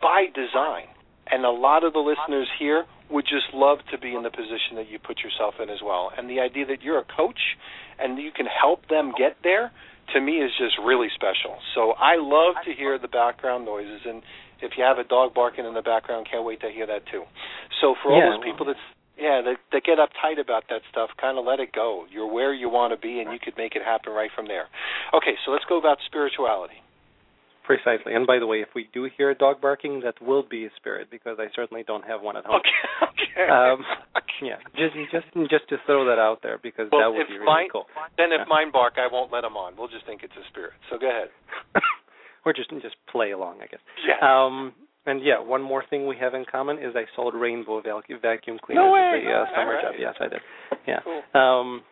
[0.00, 0.88] by design.
[1.30, 4.76] And a lot of the listeners here would just love to be in the position
[4.76, 6.10] that you put yourself in as well.
[6.16, 7.56] And the idea that you're a coach
[7.98, 9.72] and you can help them get there
[10.14, 11.58] to me is just really special.
[11.74, 14.22] So I love to hear the background noises and
[14.60, 17.24] if you have a dog barking in the background, can't wait to hear that too.
[17.80, 18.76] So for all yeah, those people that
[19.18, 22.06] yeah that, that get uptight about that stuff, kind of let it go.
[22.10, 24.68] You're where you want to be, and you could make it happen right from there.
[25.14, 26.80] Okay, so let's go about spirituality.
[27.66, 28.14] Precisely.
[28.14, 30.70] And by the way, if we do hear a dog barking, that will be a
[30.76, 32.62] spirit because I certainly don't have one at home.
[32.62, 33.42] Okay.
[33.42, 33.50] okay.
[33.50, 33.82] Um,
[34.40, 34.62] yeah.
[34.78, 37.68] Just just just to throw that out there because well, that would be really mine,
[37.72, 37.86] cool.
[38.16, 38.42] Then yeah.
[38.42, 39.74] if mine bark, I won't let them on.
[39.76, 40.78] We'll just think it's a spirit.
[40.90, 41.28] So go ahead.
[42.46, 43.80] or just just play along, I guess.
[44.06, 44.22] Yeah.
[44.22, 44.72] Um,
[45.04, 48.82] and yeah, one more thing we have in common is I sold rainbow vacuum cleaners
[48.82, 49.22] no way.
[49.22, 49.82] as a uh, summer right.
[49.82, 49.94] job.
[49.98, 50.40] Yes, I did.
[50.86, 51.00] Yeah.
[51.04, 51.40] Cool.
[51.40, 51.82] Um,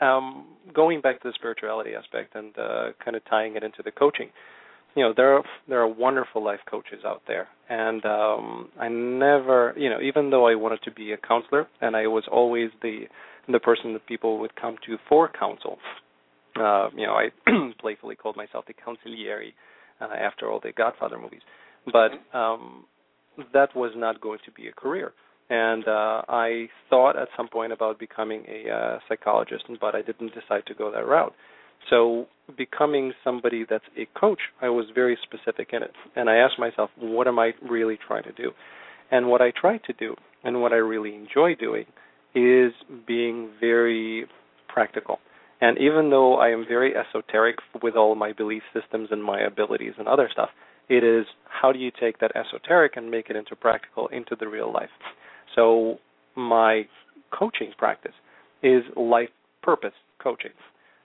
[0.00, 3.90] um, going back to the spirituality aspect and uh, kind of tying it into the
[3.90, 4.28] coaching,
[4.96, 9.74] you know, there are there are wonderful life coaches out there, and um, I never,
[9.76, 13.04] you know, even though I wanted to be a counselor, and I was always the
[13.48, 15.78] the person that people would come to for counsel.
[16.58, 17.28] Uh, you know, I
[17.80, 19.52] playfully called myself the consigliere uh,
[20.00, 21.42] after all the Godfather movies
[21.92, 22.84] but um,
[23.52, 25.12] that was not going to be a career.
[25.48, 30.32] And uh, I thought at some point about becoming a uh, psychologist, but I didn't
[30.34, 31.34] decide to go that route.
[31.88, 32.26] So,
[32.58, 35.92] becoming somebody that's a coach, I was very specific in it.
[36.14, 38.50] And I asked myself, what am I really trying to do?
[39.10, 41.86] And what I try to do, and what I really enjoy doing,
[42.34, 42.72] is
[43.08, 44.26] being very
[44.68, 45.18] practical.
[45.60, 49.92] And even though I am very esoteric with all my belief systems and my abilities
[49.98, 50.48] and other stuff,
[50.88, 54.48] it is how do you take that esoteric and make it into practical, into the
[54.48, 54.88] real life.
[55.54, 55.98] So
[56.34, 56.84] my
[57.30, 58.14] coaching practice
[58.62, 59.28] is life
[59.62, 59.92] purpose
[60.22, 60.52] coaching.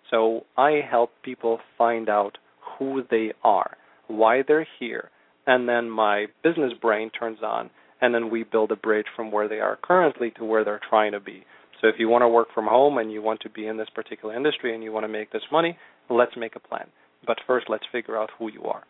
[0.09, 2.37] So I help people find out
[2.77, 5.09] who they are, why they're here,
[5.47, 7.69] and then my business brain turns on,
[8.01, 11.11] and then we build a bridge from where they are currently to where they're trying
[11.11, 11.43] to be.
[11.85, 13.89] So if you want to work from home and you want to be in this
[13.93, 15.77] particular industry and you want to make this money,
[16.09, 16.87] let's make a plan.
[17.27, 18.81] But first, let's figure out who you are.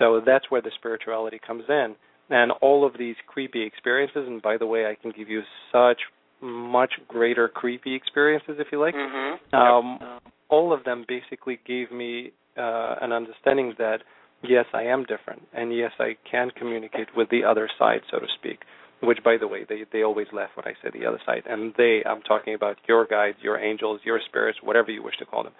[0.00, 1.94] So that's where the spirituality comes in.
[2.28, 5.98] And all of these creepy experiences, and by the way, I can give you such
[6.42, 8.96] much greater creepy experiences if you like.
[8.96, 9.54] Mm-hmm.
[9.54, 10.32] Um, yep.
[10.48, 13.98] All of them basically gave me uh, an understanding that
[14.42, 18.26] yes, I am different, and yes, I can communicate with the other side, so to
[18.40, 18.58] speak.
[19.02, 21.72] Which, by the way, they they always laugh when I say the other side, and
[21.78, 25.44] they I'm talking about your guides, your angels, your spirits, whatever you wish to call
[25.44, 25.54] them.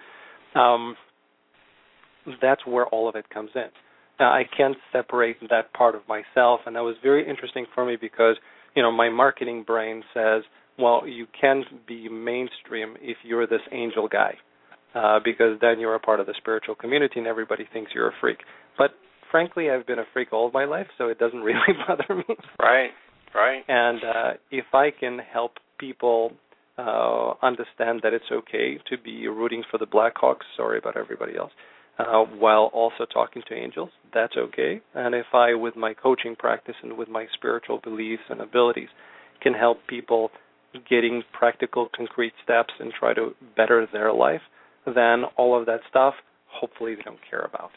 [0.61, 0.95] Um,
[2.41, 3.69] that's where all of it comes in.
[4.19, 7.97] Now, I can't separate that part of myself, and that was very interesting for me
[7.99, 8.35] because
[8.75, 10.43] you know my marketing brain says,
[10.77, 14.35] well, you can't be mainstream if you're this angel guy,
[14.95, 18.13] uh, because then you're a part of the spiritual community and everybody thinks you're a
[18.21, 18.37] freak.
[18.77, 18.91] But
[19.29, 22.35] frankly, I've been a freak all my life, so it doesn't really bother me.
[22.59, 22.91] Right,
[23.35, 23.63] right.
[23.67, 26.33] And uh, if I can help people
[26.77, 31.51] uh, understand that it's okay to be rooting for the Blackhawks, sorry about everybody else,
[31.99, 34.81] uh, while also talking to angels, that's okay.
[34.95, 38.89] And if I, with my coaching practice and with my spiritual beliefs and abilities,
[39.41, 40.31] can help people
[40.89, 44.41] getting practical, concrete steps and try to better their life,
[44.85, 46.13] then all of that stuff,
[46.47, 47.71] hopefully, they don't care about.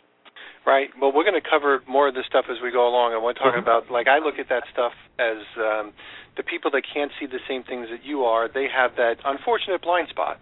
[0.66, 0.88] Right.
[0.96, 3.12] Well, we're going to cover more of this stuff as we go along.
[3.12, 3.68] And we're talking mm-hmm.
[3.68, 5.92] about, like, I look at that stuff as um,
[6.36, 9.82] the people that can't see the same things that you are, they have that unfortunate
[9.82, 10.40] blind spot.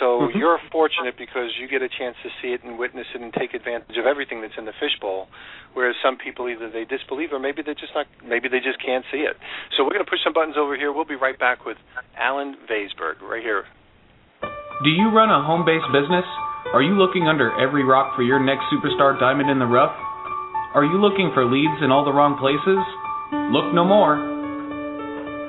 [0.00, 0.38] So mm-hmm.
[0.38, 3.52] you're fortunate because you get a chance to see it and witness it and take
[3.52, 5.28] advantage of everything that's in the fishbowl.
[5.74, 9.04] Whereas some people either they disbelieve or maybe they just not maybe they just can't
[9.12, 9.36] see it.
[9.76, 10.92] So we're going to push some buttons over here.
[10.92, 11.76] We'll be right back with
[12.16, 13.64] Allen Vaysberg right here.
[14.40, 16.26] Do you run a home-based business?
[16.70, 19.92] Are you looking under every rock for your next superstar diamond in the rough?
[20.78, 22.80] Are you looking for leads in all the wrong places?
[23.50, 24.16] Look no more.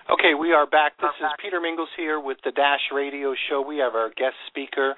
[0.10, 0.98] Okay, we are back.
[0.98, 3.62] This is Peter Mingles here with the Dash Radio Show.
[3.62, 4.96] We have our guest speaker.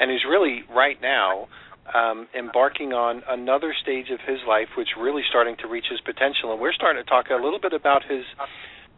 [0.00, 1.48] and he's really right now
[1.94, 6.52] um, embarking on another stage of his life, which really starting to reach his potential.
[6.52, 8.24] And we're starting to talk a little bit about his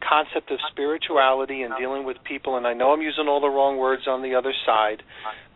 [0.05, 2.57] concept of spirituality and dealing with people.
[2.57, 5.03] And I know I'm using all the wrong words on the other side,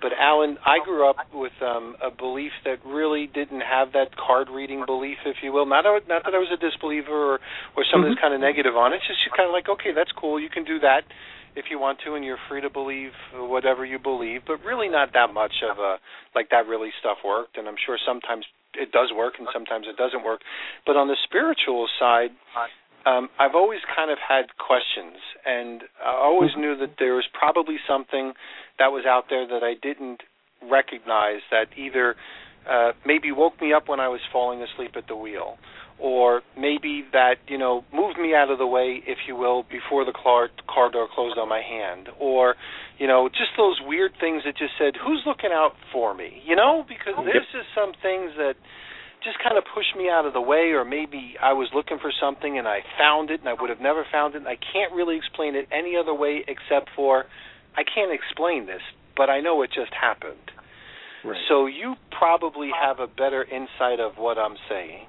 [0.01, 4.49] but Allen, I grew up with um, a belief that really didn't have that card
[4.49, 5.67] reading belief, if you will.
[5.67, 7.41] Not not that I was a disbeliever or
[7.77, 8.17] or something mm-hmm.
[8.17, 9.05] that's kind of negative on it.
[9.05, 10.41] It's just kind of like, okay, that's cool.
[10.41, 11.05] You can do that
[11.57, 15.13] if you want to, and you're free to believe whatever you believe, but really not
[15.15, 15.97] that much of a
[16.35, 17.57] like that really stuff worked.
[17.57, 20.41] And I'm sure sometimes it does work, and sometimes it doesn't work.
[20.87, 22.31] But on the spiritual side,
[23.07, 27.77] um, I've always kind of had questions, and I always knew that there was probably
[27.89, 28.35] something
[28.79, 30.23] that was out there that I didn't
[30.69, 32.17] recognize that either
[32.69, 35.57] uh, maybe woke me up when I was falling asleep at the wheel,
[36.01, 40.05] or maybe that you know moved me out of the way, if you will, before
[40.05, 42.55] the car, car door closed on my hand, or
[42.99, 46.57] you know just those weird things that just said, "Who's looking out for me?" You
[46.57, 48.55] know, because oh, there's just some things that
[49.25, 52.13] just kind of pushed me out of the way, or maybe I was looking for
[52.21, 54.39] something and I found it, and I would have never found it.
[54.39, 57.27] And I can't really explain it any other way except for
[57.77, 58.83] I can't explain this,
[59.17, 60.51] but I know it just happened.
[61.25, 61.37] Right.
[61.49, 65.07] So you probably have a better insight of what I'm saying.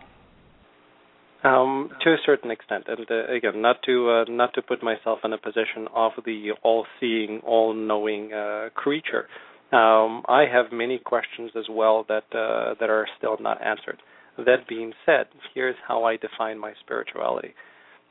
[1.42, 5.20] Um, to a certain extent, and uh, again, not to uh, not to put myself
[5.24, 9.28] in a position of the all-seeing, all-knowing uh, creature.
[9.72, 14.02] Um, I have many questions as well that uh, that are still not answered.
[14.38, 17.54] That being said, here's how I define my spirituality.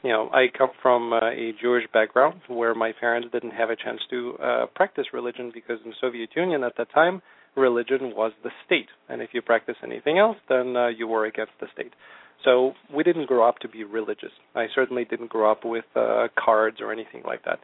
[0.02, 3.76] You know, I come from uh, a Jewish background where my parents didn't have a
[3.76, 7.20] chance to uh, practice religion because in Soviet Union at that time,
[7.56, 11.66] religion was the state, and if you practice anything else, then you were against the
[11.74, 11.92] state.
[12.44, 14.30] So we didn't grow up to be religious.
[14.54, 17.58] I certainly didn't grow up with uh, cards or anything like that.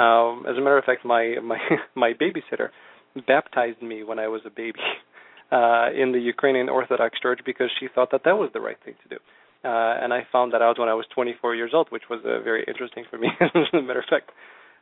[0.00, 1.58] Um, as a matter of fact, my my
[1.94, 2.68] my babysitter
[3.26, 4.78] baptized me when I was a baby
[5.52, 8.94] uh, in the Ukrainian Orthodox Church because she thought that that was the right thing
[9.02, 9.16] to do.
[9.64, 12.40] Uh, and I found that out when I was 24 years old, which was uh,
[12.42, 14.30] very interesting for me, as a matter of fact.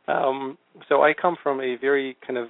[0.08, 2.48] Um, so I come from a very kind of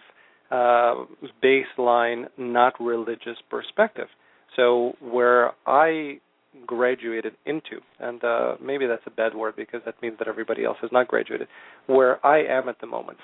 [0.51, 1.05] uh,
[1.45, 4.09] baseline, not religious perspective.
[4.57, 6.21] So where I
[6.67, 10.77] graduated into, and uh, maybe that's a bad word because that means that everybody else
[10.83, 11.49] has not graduated.
[11.87, 13.19] Where I am at the moment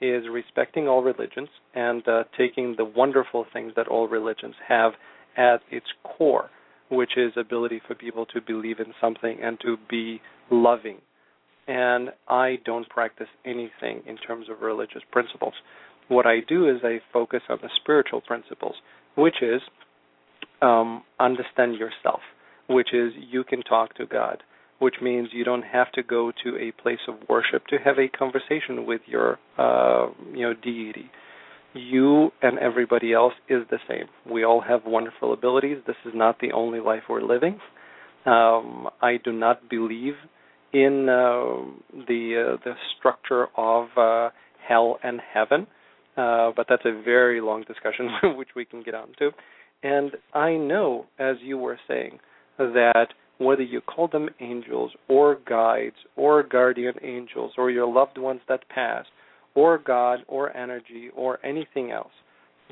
[0.00, 4.92] is respecting all religions and uh, taking the wonderful things that all religions have
[5.36, 6.50] at its core,
[6.90, 10.98] which is ability for people to believe in something and to be loving.
[11.68, 15.54] And I don't practice anything in terms of religious principles.
[16.08, 18.74] What I do is I focus on the spiritual principles,
[19.16, 19.60] which is
[20.60, 22.20] um, understand yourself
[22.72, 24.42] which is you can talk to God,
[24.78, 28.08] which means you don't have to go to a place of worship to have a
[28.08, 31.10] conversation with your uh, you know deity.
[31.74, 34.06] You and everybody else is the same.
[34.30, 35.78] We all have wonderful abilities.
[35.86, 37.58] This is not the only life we're living.
[38.26, 40.14] Um, I do not believe
[40.72, 44.30] in uh, the uh, the structure of uh,
[44.66, 45.66] hell and heaven,
[46.16, 49.30] uh, but that's a very long discussion which we can get onto.
[49.82, 52.20] And I know, as you were saying,
[52.58, 58.40] that whether you call them angels or guides or guardian angels or your loved ones
[58.48, 59.04] that pass
[59.54, 62.12] or God or energy or anything else,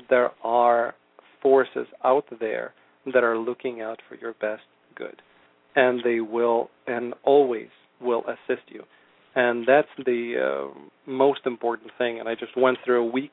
[0.09, 0.95] there are
[1.41, 2.73] forces out there
[3.13, 4.63] that are looking out for your best
[4.95, 5.21] good.
[5.75, 7.69] And they will and always
[8.01, 8.83] will assist you.
[9.35, 10.79] And that's the uh,
[11.09, 12.19] most important thing.
[12.19, 13.31] And I just went through a week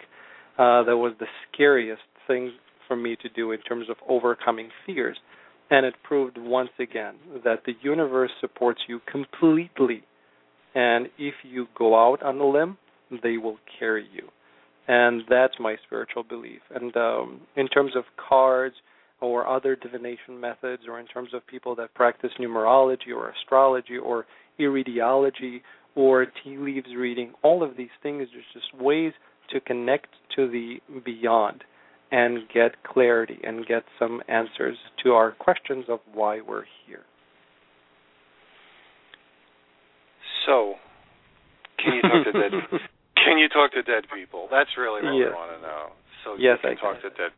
[0.59, 2.53] uh, that was the scariest thing
[2.87, 5.19] for me to do in terms of overcoming fears.
[5.71, 10.03] And it proved once again that the universe supports you completely.
[10.75, 12.79] And if you go out on a limb,
[13.23, 14.29] they will carry you.
[14.87, 16.61] And that's my spiritual belief.
[16.75, 18.77] And um, in terms of cards
[19.21, 24.27] or other divination methods, or in terms of people that practice numerology or astrology or
[24.59, 25.61] iridiology
[25.95, 29.13] or tea leaves reading, all of these things are just ways
[29.51, 31.65] to connect to the beyond
[32.11, 37.03] and get clarity and get some answers to our questions of why we're here.
[40.47, 40.75] So,
[41.79, 42.53] can you talk to dead?
[43.17, 44.49] can you talk to dead people?
[44.51, 45.29] That's really what yes.
[45.31, 45.87] we want to know.
[46.25, 47.11] So yes, you can I talk can.
[47.11, 47.31] to dead.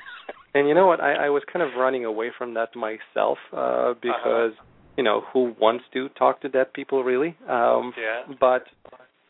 [0.54, 1.00] and you know what?
[1.00, 4.64] I, I was kind of running away from that myself uh, because uh-huh.
[4.96, 7.36] you know who wants to talk to dead people really?
[7.48, 8.34] Um, yeah.
[8.38, 8.64] But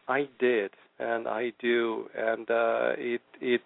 [0.08, 3.62] I did, and I do, and uh, it it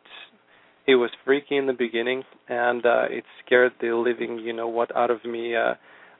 [0.86, 4.94] it was freaky in the beginning, and uh, it scared the living, you know what,
[4.96, 5.74] out of me uh,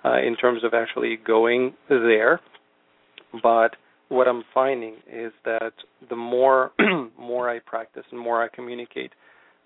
[0.05, 2.41] uh, in terms of actually going there.
[3.43, 3.77] But
[4.09, 5.73] what I'm finding is that
[6.09, 6.73] the more
[7.19, 9.13] more I practice and more I communicate,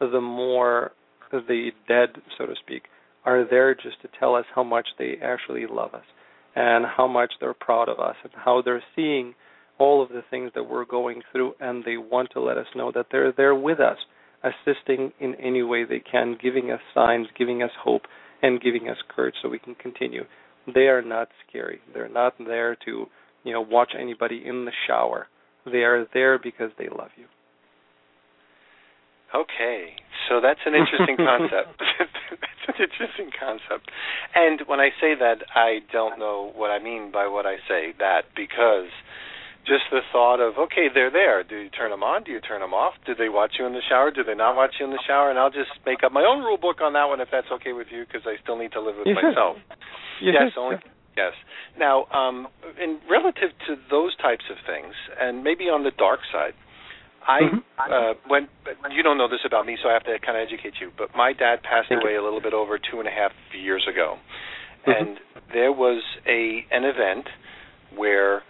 [0.00, 0.92] the more
[1.32, 2.84] the dead, so to speak,
[3.24, 6.04] are there just to tell us how much they actually love us
[6.54, 9.34] and how much they're proud of us and how they're seeing
[9.78, 12.92] all of the things that we're going through and they want to let us know
[12.94, 13.98] that they're there with us
[14.42, 18.02] assisting in any way they can, giving us signs, giving us hope,
[18.42, 20.24] and giving us courage so we can continue.
[20.72, 21.80] They are not scary.
[21.94, 23.06] They're not there to,
[23.44, 25.28] you know, watch anybody in the shower.
[25.64, 27.26] They are there because they love you.
[29.34, 29.96] Okay,
[30.28, 31.82] so that's an interesting concept.
[32.30, 33.90] that's an interesting concept.
[34.34, 37.92] And when I say that, I don't know what I mean by what I say
[37.98, 38.90] that because
[39.66, 41.42] just the thought of okay they're there.
[41.42, 42.22] Do you turn them on?
[42.22, 42.94] Do you turn them off?
[43.04, 44.10] Do they watch you in the shower?
[44.10, 45.28] Do they not watch you in the shower?
[45.30, 47.72] And i'll just make up my own rule book on that one if that's okay
[47.72, 49.56] with you because i still need to live with yes, myself.
[50.22, 50.76] Yes, yes only
[51.16, 51.34] yes.
[51.78, 52.48] Now um
[52.80, 56.54] in relative to those types of things and maybe on the dark side
[57.26, 57.58] I mm-hmm.
[57.90, 58.48] uh when
[58.94, 60.92] you don't know this about me, so I have to kind of educate you.
[60.96, 62.22] But my dad passed Thank away you.
[62.22, 64.16] a little bit over two and a half years ago,
[64.86, 64.90] mm-hmm.
[64.90, 65.18] and
[65.52, 67.26] there was a an event
[67.96, 68.42] where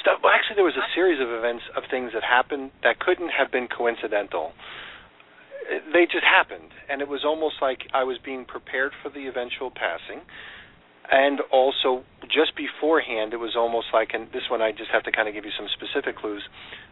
[0.00, 0.20] stuff.
[0.22, 3.50] Well, actually, there was a series of events of things that happened that couldn't have
[3.50, 4.52] been coincidental.
[5.92, 9.70] They just happened, and it was almost like I was being prepared for the eventual
[9.70, 10.20] passing.
[11.10, 15.12] And also, just beforehand, it was almost like, and this one I just have to
[15.12, 16.42] kind of give you some specific clues.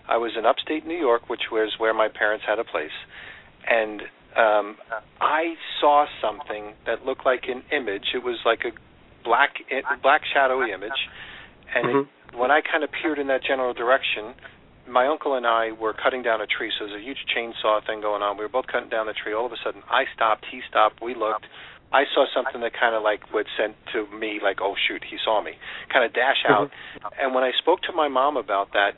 [0.09, 2.95] I was in upstate New York, which was where my parents had a place,
[3.69, 4.03] and
[4.37, 4.77] um,
[5.21, 8.15] I saw something that looked like an image.
[8.15, 8.73] It was like a
[9.25, 9.51] black,
[10.03, 11.09] black shadowy image,
[11.75, 12.03] and Mhm.
[12.03, 14.35] it when I kind of peered in that general direction,
[14.89, 18.01] my uncle and I were cutting down a tree, so there's a huge chainsaw thing
[18.01, 18.37] going on.
[18.37, 19.33] We were both cutting down the tree.
[19.33, 21.47] All of a sudden, I stopped, he stopped, we looked.
[21.93, 25.19] I saw something that kind of like would send to me like, "Oh shoot, he
[25.25, 25.59] saw me,"
[25.93, 26.71] kind of dash out.
[26.71, 27.09] Mm-hmm.
[27.19, 28.95] And when I spoke to my mom about that,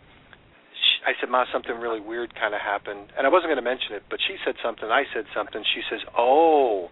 [0.76, 3.64] sh I said, "Ma, something really weird kind of happened," and I wasn't going to
[3.64, 4.90] mention it, but she said something.
[4.90, 5.64] I said something.
[5.74, 6.90] She says, "Oh,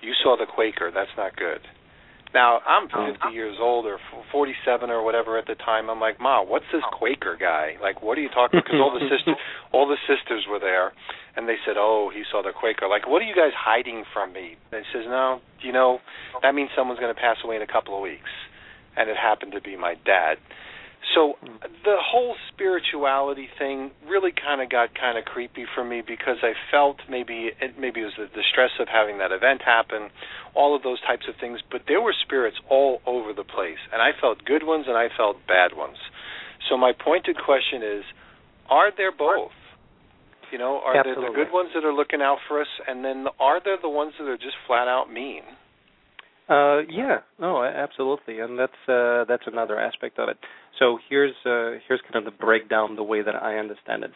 [0.00, 0.90] you saw the Quaker.
[0.90, 1.60] That's not good."
[2.36, 3.96] Now I'm 50 years old or
[4.30, 5.88] 47 or whatever at the time.
[5.88, 7.80] I'm like, Ma, what's this Quaker guy?
[7.80, 8.60] Like, what are you talking?
[8.60, 9.40] Because all the sisters,
[9.72, 10.92] all the sisters were there,
[11.34, 12.88] and they said, Oh, he saw the Quaker.
[12.92, 14.60] Like, what are you guys hiding from me?
[14.70, 16.00] And he says, No, you know,
[16.42, 18.28] that means someone's going to pass away in a couple of weeks,
[19.00, 20.36] and it happened to be my dad.
[21.14, 21.56] So hmm.
[21.84, 26.52] the whole spirituality thing really kind of got kind of creepy for me because I
[26.70, 30.10] felt maybe it, maybe it was the, the stress of having that event happen,
[30.54, 31.60] all of those types of things.
[31.70, 35.08] But there were spirits all over the place, and I felt good ones and I
[35.16, 35.96] felt bad ones.
[36.68, 38.04] So my pointed question is,
[38.68, 39.52] are there both?
[40.52, 43.26] You know, are there the good ones that are looking out for us, and then
[43.40, 45.42] are there the ones that are just flat out mean?
[46.48, 50.36] Uh, yeah, no, absolutely, and that's uh, that's another aspect of it.
[50.78, 54.12] So here's uh, here's kind of the breakdown, the way that I understand it.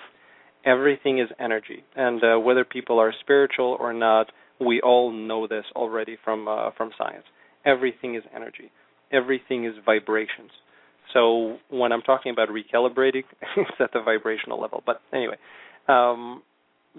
[0.65, 5.65] Everything is energy, and uh, whether people are spiritual or not, we all know this
[5.75, 7.25] already from uh, from science.
[7.65, 8.71] Everything is energy.
[9.13, 10.51] Everything is vibrations.
[11.13, 13.25] So when I'm talking about recalibrating,
[13.57, 14.85] it's at the vibrational level.
[14.87, 15.37] But anyway,
[15.89, 16.43] um,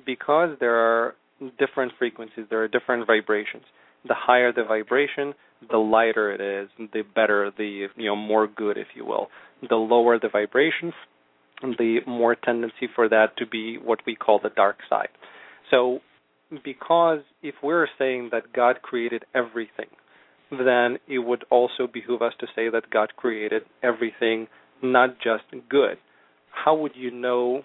[0.06, 1.16] because there are
[1.58, 3.64] different frequencies, there are different vibrations.
[4.08, 5.34] The higher the vibration,
[5.70, 9.28] the lighter it is, the better the you know more good, if you will.
[9.68, 10.92] The lower the vibration,
[11.62, 15.10] the more tendency for that to be what we call the dark side.
[15.70, 16.00] So,
[16.64, 19.88] because if we're saying that God created everything,
[20.50, 24.48] then it would also behoove us to say that God created everything,
[24.82, 25.98] not just good.
[26.52, 27.62] How would you know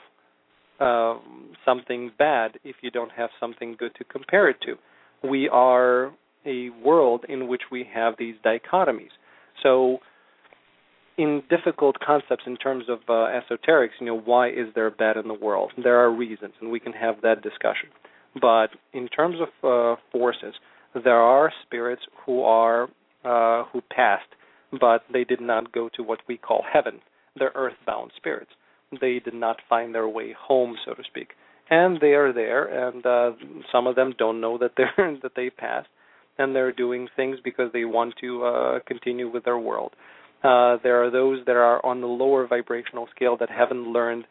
[0.80, 4.76] um, something bad if you don't have something good to compare it to?
[5.28, 6.12] We are
[6.44, 9.10] a world in which we have these dichotomies.
[9.62, 9.98] So,
[11.18, 15.28] in difficult concepts in terms of uh, esoterics, you know, why is there bad in
[15.28, 15.72] the world?
[15.82, 17.88] There are reasons, and we can have that discussion.
[18.38, 20.54] But in terms of uh, forces,
[21.04, 22.88] there are spirits who are
[23.24, 24.28] uh, who passed,
[24.78, 27.00] but they did not go to what we call heaven.
[27.36, 28.52] They're earthbound spirits.
[29.00, 31.30] They did not find their way home, so to speak,
[31.70, 32.88] and they are there.
[32.88, 33.32] And uh,
[33.72, 35.88] some of them don't know that they're that they passed,
[36.38, 39.92] and they're doing things because they want to uh, continue with their world.
[40.44, 44.24] Uh, there are those that are on the lower vibrational scale that haven't learned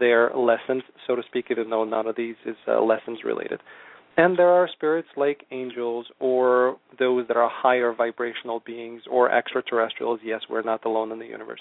[0.00, 3.60] their lessons, so to speak, even though none of these is uh, lessons related.
[4.16, 10.20] And there are spirits like angels or those that are higher vibrational beings or extraterrestrials.
[10.22, 11.60] Yes, we're not alone in the universe.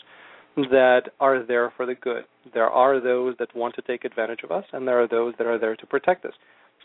[0.56, 2.26] That are there for the good.
[2.54, 5.48] There are those that want to take advantage of us, and there are those that
[5.48, 6.34] are there to protect us.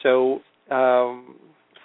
[0.03, 0.41] So
[0.71, 1.37] um,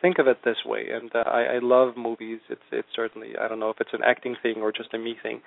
[0.01, 0.86] think of it this way.
[0.93, 2.39] And uh, I, I love movies.
[2.49, 5.15] It's it's certainly I don't know if it's an acting thing or just a me
[5.21, 5.41] thing,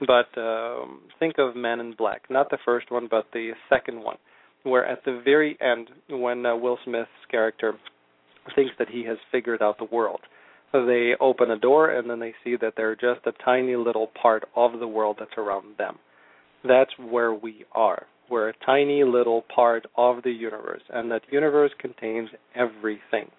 [0.00, 4.18] but um, think of Men in Black, not the first one, but the second one
[4.62, 7.74] where at the very end, when uh, Will Smith's character
[8.54, 10.20] thinks that he has figured out the world,
[10.72, 14.44] they open a door and then they see that they're just a tiny little part
[14.56, 15.98] of the world that's around them.
[16.64, 18.06] That's where we are.
[18.30, 23.30] We're a tiny little part of the universe, and that universe contains everything.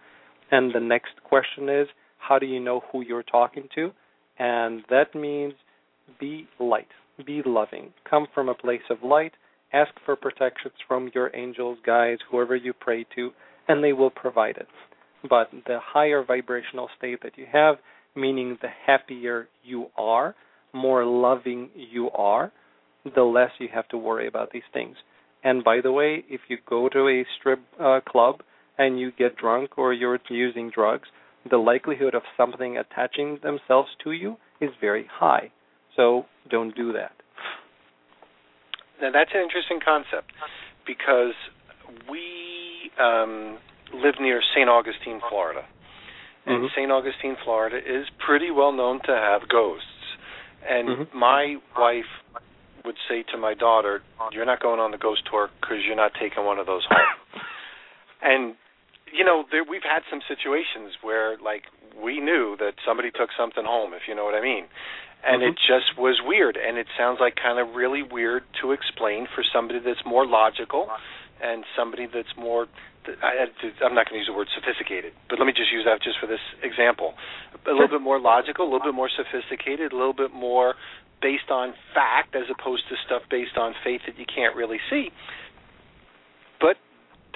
[0.49, 3.91] And the next question is, how do you know who you're talking to?
[4.39, 5.53] And that means
[6.19, 6.87] be light,
[7.23, 9.33] be loving, come from a place of light
[9.71, 13.31] Ask for protections from your angels, guides, whoever you pray to,
[13.67, 14.67] and they will provide it.
[15.27, 17.75] But the higher vibrational state that you have,
[18.15, 20.35] meaning the happier you are,
[20.73, 22.51] more loving you are,
[23.15, 24.95] the less you have to worry about these things.
[25.43, 28.41] And by the way, if you go to a strip uh, club
[28.77, 31.07] and you get drunk or you're using drugs,
[31.49, 35.51] the likelihood of something attaching themselves to you is very high.
[35.95, 37.11] So don't do that.
[39.01, 40.31] Now that's an interesting concept
[40.85, 41.33] because
[42.09, 43.57] we um,
[43.93, 44.69] live near St.
[44.69, 45.65] Augustine, Florida,
[46.45, 46.73] and mm-hmm.
[46.75, 46.91] St.
[46.91, 49.85] Augustine, Florida is pretty well known to have ghosts.
[50.67, 51.17] And mm-hmm.
[51.17, 52.11] my wife
[52.83, 56.11] would say to my daughter, "You're not going on the ghost tour because you're not
[56.19, 57.43] taking one of those home."
[58.21, 58.55] and
[59.11, 61.63] you know, there, we've had some situations where, like,
[61.97, 64.65] we knew that somebody took something home, if you know what I mean
[65.23, 65.51] and mm-hmm.
[65.51, 69.43] it just was weird and it sounds like kind of really weird to explain for
[69.53, 70.87] somebody that's more logical
[71.41, 72.67] and somebody that's more
[73.21, 73.49] I,
[73.85, 76.19] I'm not going to use the word sophisticated, but let me just use that just
[76.19, 77.13] for this example.
[77.67, 80.75] A little bit more logical, a little bit more sophisticated, a little bit more
[81.21, 85.11] based on fact as opposed to stuff based on faith that you can't really see.
[86.59, 86.77] But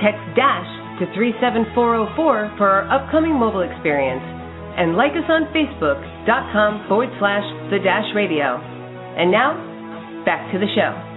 [0.00, 0.72] Text DASH
[1.04, 4.24] to 37404 for our upcoming mobile experience.
[4.80, 8.56] And like us on Facebook.com forward slash the Dash Radio.
[8.56, 9.52] And now,
[10.24, 11.11] back to the show.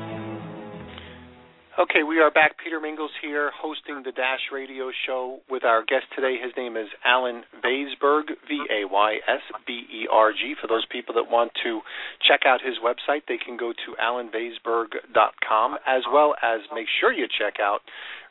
[1.78, 2.56] Okay, we are back.
[2.64, 6.38] Peter Mingles here, hosting the Dash Radio Show with our guest today.
[6.42, 10.56] His name is Allen Vaysberg, V A Y S B E R G.
[10.62, 11.82] For those people that want to
[12.26, 17.28] check out his website, they can go to allenvaysberg.com, as well as make sure you
[17.28, 17.82] check out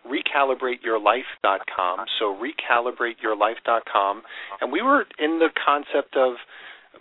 [0.08, 2.06] recalibrateyourlife.com.
[2.18, 4.22] So, recalibrateyourlife.com.
[4.62, 6.36] And we were in the concept of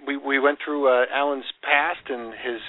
[0.06, 2.62] we we went through uh, Allen's past and his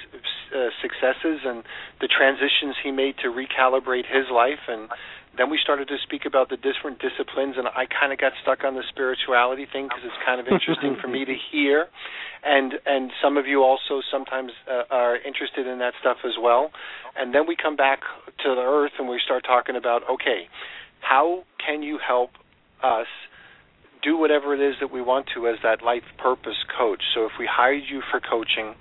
[0.55, 1.65] uh, successes and
[2.01, 4.63] the transitions he made to recalibrate his life.
[4.69, 4.89] And
[5.37, 7.57] then we started to speak about the different disciplines.
[7.59, 10.97] And I kind of got stuck on the spirituality thing because it's kind of interesting
[11.01, 11.87] for me to hear.
[12.45, 16.71] And and some of you also sometimes uh, are interested in that stuff as well.
[17.17, 18.01] And then we come back
[18.45, 20.49] to the earth and we start talking about okay
[21.01, 22.31] how can you help
[22.83, 23.07] us
[24.05, 27.03] do whatever it is that we want to as that life purpose coach.
[27.15, 28.75] So if we hired you for coaching,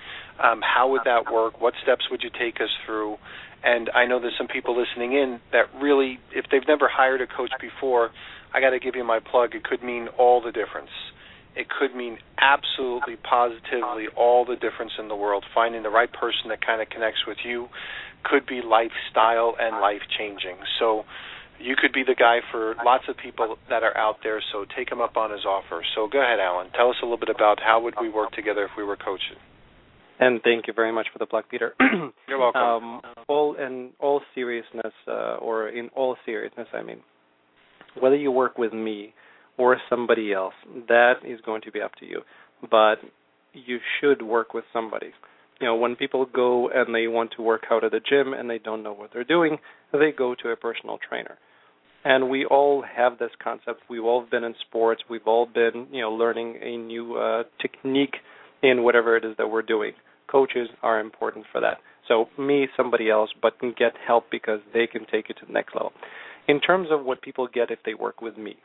[0.43, 1.61] um, how would that work?
[1.61, 3.17] What steps would you take us through?
[3.63, 7.27] And I know there's some people listening in that really, if they've never hired a
[7.27, 8.11] coach before,
[8.53, 9.55] I got to give you my plug.
[9.55, 10.91] It could mean all the difference.
[11.55, 15.45] It could mean absolutely, positively all the difference in the world.
[15.53, 17.69] Finding the right person that kind of connects with you
[18.23, 20.57] could be lifestyle and life changing.
[20.79, 21.05] So
[21.63, 24.41] you could be the guy for lots of people that are out there.
[24.51, 25.81] So take him up on his offer.
[25.95, 26.67] So go ahead, Allen.
[26.75, 29.37] Tell us a little bit about how would we work together if we were coaching.
[30.19, 31.73] And thank you very much for the plug, Peter.
[32.27, 32.61] You're welcome.
[32.61, 36.99] Um, all in all seriousness, uh, or in all seriousness, I mean,
[37.99, 39.13] whether you work with me
[39.57, 40.53] or somebody else,
[40.87, 42.21] that is going to be up to you.
[42.69, 42.95] But
[43.53, 45.11] you should work with somebody.
[45.59, 48.49] You know, when people go and they want to work out at the gym and
[48.49, 49.57] they don't know what they're doing,
[49.91, 51.37] they go to a personal trainer.
[52.05, 53.81] And we all have this concept.
[53.89, 55.03] We've all been in sports.
[55.09, 58.15] We've all been, you know, learning a new uh, technique
[58.61, 59.93] in whatever it is that we're doing.
[60.29, 61.77] Coaches are important for that.
[62.07, 65.53] So me, somebody else, but can get help because they can take it to the
[65.53, 65.93] next level.
[66.47, 68.57] In terms of what people get if they work with me,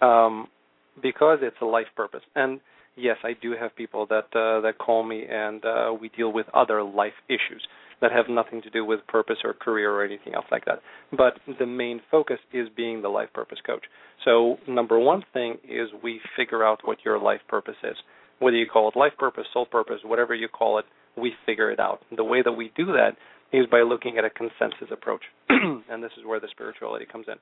[0.00, 0.46] um,
[1.02, 2.60] because it's a life purpose, and
[3.00, 6.46] yes, I do have people that uh, that call me and uh, we deal with
[6.54, 7.66] other life issues
[8.00, 10.80] that have nothing to do with purpose or career or anything else like that.
[11.10, 13.84] But the main focus is being the life purpose coach.
[14.24, 17.96] So number one thing is we figure out what your life purpose is.
[18.38, 20.86] Whether you call it life purpose, soul purpose, whatever you call it,
[21.16, 22.00] we figure it out.
[22.16, 23.16] The way that we do that
[23.52, 25.22] is by looking at a consensus approach.
[25.48, 27.34] and this is where the spirituality comes in.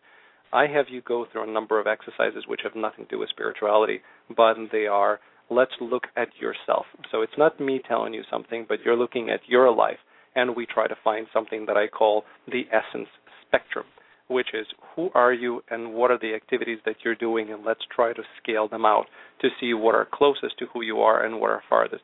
[0.53, 3.29] I have you go through a number of exercises which have nothing to do with
[3.29, 4.01] spirituality,
[4.35, 5.21] but they are
[5.51, 6.87] let's look at yourself.
[7.11, 9.99] So it's not me telling you something, but you're looking at your life,
[10.35, 13.09] and we try to find something that I call the essence
[13.47, 13.87] spectrum,
[14.29, 17.81] which is who are you and what are the activities that you're doing, and let's
[17.95, 19.07] try to scale them out
[19.41, 22.03] to see what are closest to who you are and what are farthest.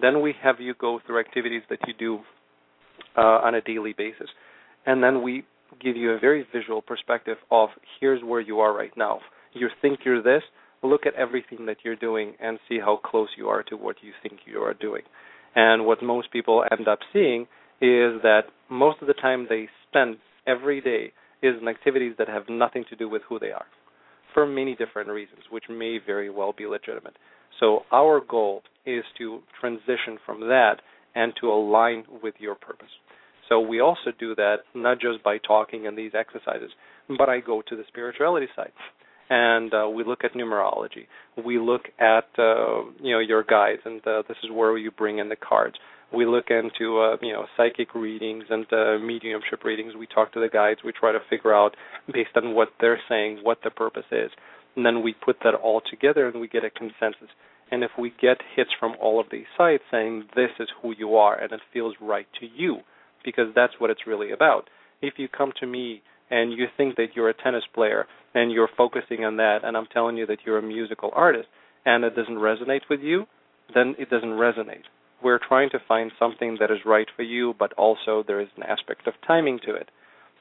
[0.00, 2.20] Then we have you go through activities that you do
[3.16, 4.28] uh, on a daily basis,
[4.86, 5.44] and then we
[5.80, 7.68] give you a very visual perspective of
[8.00, 9.20] here's where you are right now.
[9.52, 10.42] You think you're this,
[10.82, 14.12] look at everything that you're doing and see how close you are to what you
[14.22, 15.02] think you are doing.
[15.54, 17.42] And what most people end up seeing
[17.80, 20.16] is that most of the time they spend
[20.46, 21.12] every day
[21.42, 23.66] is in activities that have nothing to do with who they are
[24.32, 27.16] for many different reasons, which may very well be legitimate.
[27.58, 30.76] So our goal is to transition from that
[31.14, 32.88] and to align with your purpose.
[33.48, 36.70] So we also do that not just by talking and these exercises,
[37.18, 38.70] but I go to the spirituality side
[39.30, 41.06] and uh, we look at numerology.
[41.42, 45.18] We look at uh, you know your guides, and uh, this is where you bring
[45.18, 45.76] in the cards.
[46.12, 49.94] We look into uh, you know psychic readings and uh, mediumship readings.
[49.96, 50.80] We talk to the guides.
[50.84, 51.76] We try to figure out
[52.12, 54.30] based on what they're saying what the purpose is,
[54.76, 57.30] and then we put that all together and we get a consensus.
[57.72, 61.14] And if we get hits from all of these sites saying this is who you
[61.14, 62.78] are and it feels right to you,
[63.24, 64.68] because that's what it's really about.
[65.00, 68.68] If you come to me and you think that you're a tennis player and you're
[68.76, 71.48] focusing on that and I'm telling you that you're a musical artist
[71.84, 73.26] and it doesn't resonate with you,
[73.74, 74.84] then it doesn't resonate.
[75.22, 78.62] We're trying to find something that is right for you, but also there is an
[78.62, 79.90] aspect of timing to it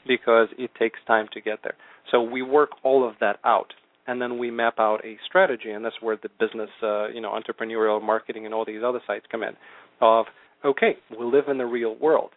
[0.07, 1.75] because it takes time to get there.
[2.11, 3.73] So we work all of that out
[4.09, 7.31] and then we map out a strategy and that's where the business uh, you know
[7.31, 9.53] entrepreneurial marketing and all these other sites come in
[10.01, 10.25] of
[10.65, 12.31] okay we live in the real world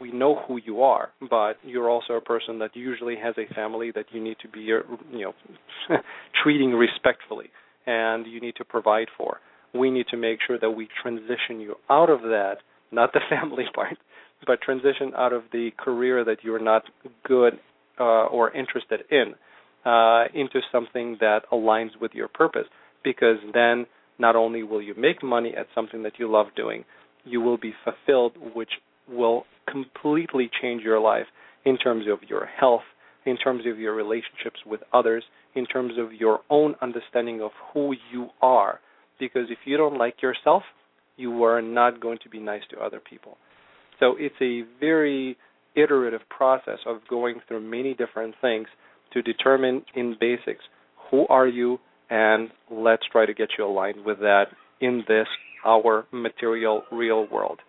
[0.00, 3.92] we know who you are, but you're also a person that usually has a family
[3.94, 4.82] that you need to be, you
[5.12, 5.32] know,
[6.42, 7.50] treating respectfully,
[7.86, 9.40] and you need to provide for.
[9.74, 12.56] We need to make sure that we transition you out of that,
[12.90, 13.96] not the family part,
[14.46, 16.82] but transition out of the career that you're not
[17.24, 17.54] good
[17.98, 19.34] uh, or interested in
[19.84, 22.66] uh, into something that aligns with your purpose.
[23.04, 23.86] Because then
[24.18, 26.84] not only will you make money at something that you love doing,
[27.24, 28.70] you will be fulfilled, which
[29.08, 31.26] will completely change your life
[31.64, 32.82] in terms of your health,
[33.24, 37.94] in terms of your relationships with others, in terms of your own understanding of who
[38.12, 38.80] you are.
[39.18, 40.62] Because if you don't like yourself,
[41.16, 43.38] you are not going to be nice to other people.
[43.98, 45.36] So it's a very
[45.74, 48.68] iterative process of going through many different things
[49.12, 50.64] to determine in basics
[51.10, 51.78] who are you
[52.10, 54.46] and let's try to get you aligned with that
[54.80, 55.26] in this
[55.64, 57.60] our material real world.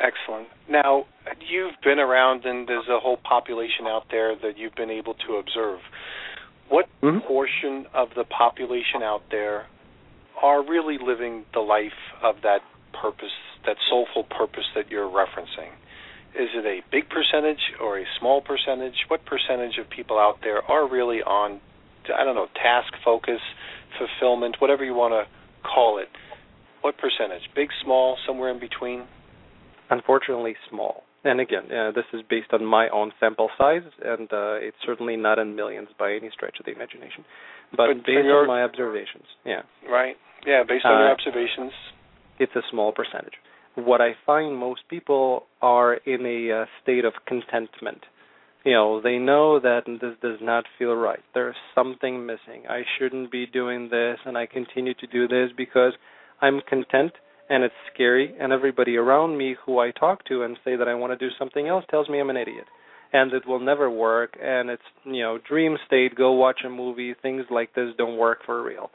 [0.00, 0.48] Excellent.
[0.68, 1.04] Now,
[1.46, 5.34] you've been around and there's a whole population out there that you've been able to
[5.34, 5.80] observe.
[6.70, 7.26] What mm-hmm.
[7.26, 9.66] portion of the population out there
[10.42, 12.60] are really living the life of that
[12.94, 13.36] purpose,
[13.66, 15.68] that soulful purpose that you're referencing?
[16.34, 18.94] Is it a big percentage or a small percentage?
[19.08, 21.60] What percentage of people out there are really on,
[22.16, 23.40] I don't know, task focus,
[23.98, 25.26] fulfillment, whatever you want to
[25.68, 26.08] call it?
[26.80, 27.42] What percentage?
[27.54, 29.04] Big, small, somewhere in between?
[29.90, 31.02] Unfortunately, small.
[31.24, 35.16] And again, uh, this is based on my own sample size, and uh, it's certainly
[35.16, 37.24] not in millions by any stretch of the imagination.
[37.72, 39.62] But, but based your, on my observations, yeah.
[39.88, 40.16] Right.
[40.46, 41.72] Yeah, based on uh, your observations.
[42.38, 43.34] It's a small percentage
[43.74, 48.00] what I find most people are in a uh, state of contentment.
[48.64, 51.20] You know, they know that this does not feel right.
[51.32, 52.66] There's something missing.
[52.68, 55.92] I shouldn't be doing this, and I continue to do this because
[56.42, 57.12] I'm content
[57.50, 58.34] and it's scary.
[58.40, 61.32] And everybody around me who I talk to and say that I want to do
[61.38, 62.64] something else tells me I'm an idiot
[63.12, 64.38] and it will never work.
[64.40, 67.14] And it's, you know, dream state, go watch a movie.
[67.20, 68.90] Things like this don't work for real.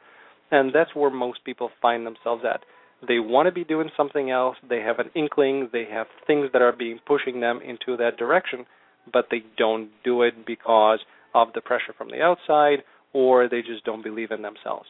[0.52, 2.62] And that's where most people find themselves at
[3.08, 4.56] they want to be doing something else.
[4.68, 5.70] They have an inkling.
[5.72, 8.66] They have things that are being pushing them into that direction,
[9.12, 11.00] but they don't do it because
[11.34, 12.84] of the pressure from the outside,
[13.14, 14.88] or they just don't believe in themselves.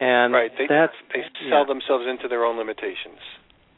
[0.00, 1.64] And right, they, that's they sell yeah.
[1.68, 3.20] themselves into their own limitations.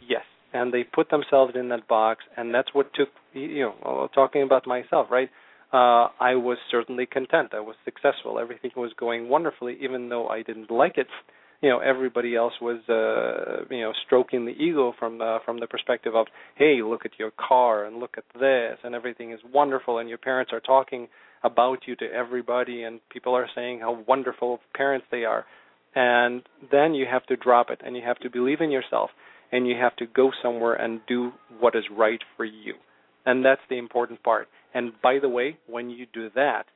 [0.07, 4.09] Yes, and they put themselves in that box, and that's what took you know.
[4.15, 5.29] Talking about myself, right?
[5.73, 7.51] Uh, I was certainly content.
[7.53, 8.39] I was successful.
[8.39, 11.09] Everything was going wonderfully, even though I didn't like it
[11.63, 15.67] you know everybody else was uh you know stroking the ego from the from the
[15.67, 19.99] perspective of hey look at your car and look at this and everything is wonderful
[19.99, 21.09] and your parents are talking
[21.43, 25.45] about you to everybody and people are saying how wonderful parents they are
[25.97, 29.11] and then you have to drop it and you have to believe in yourself
[29.51, 32.75] and you have to go somewhere and do what is right for you
[33.25, 36.67] and that's the important part and by the way when you do that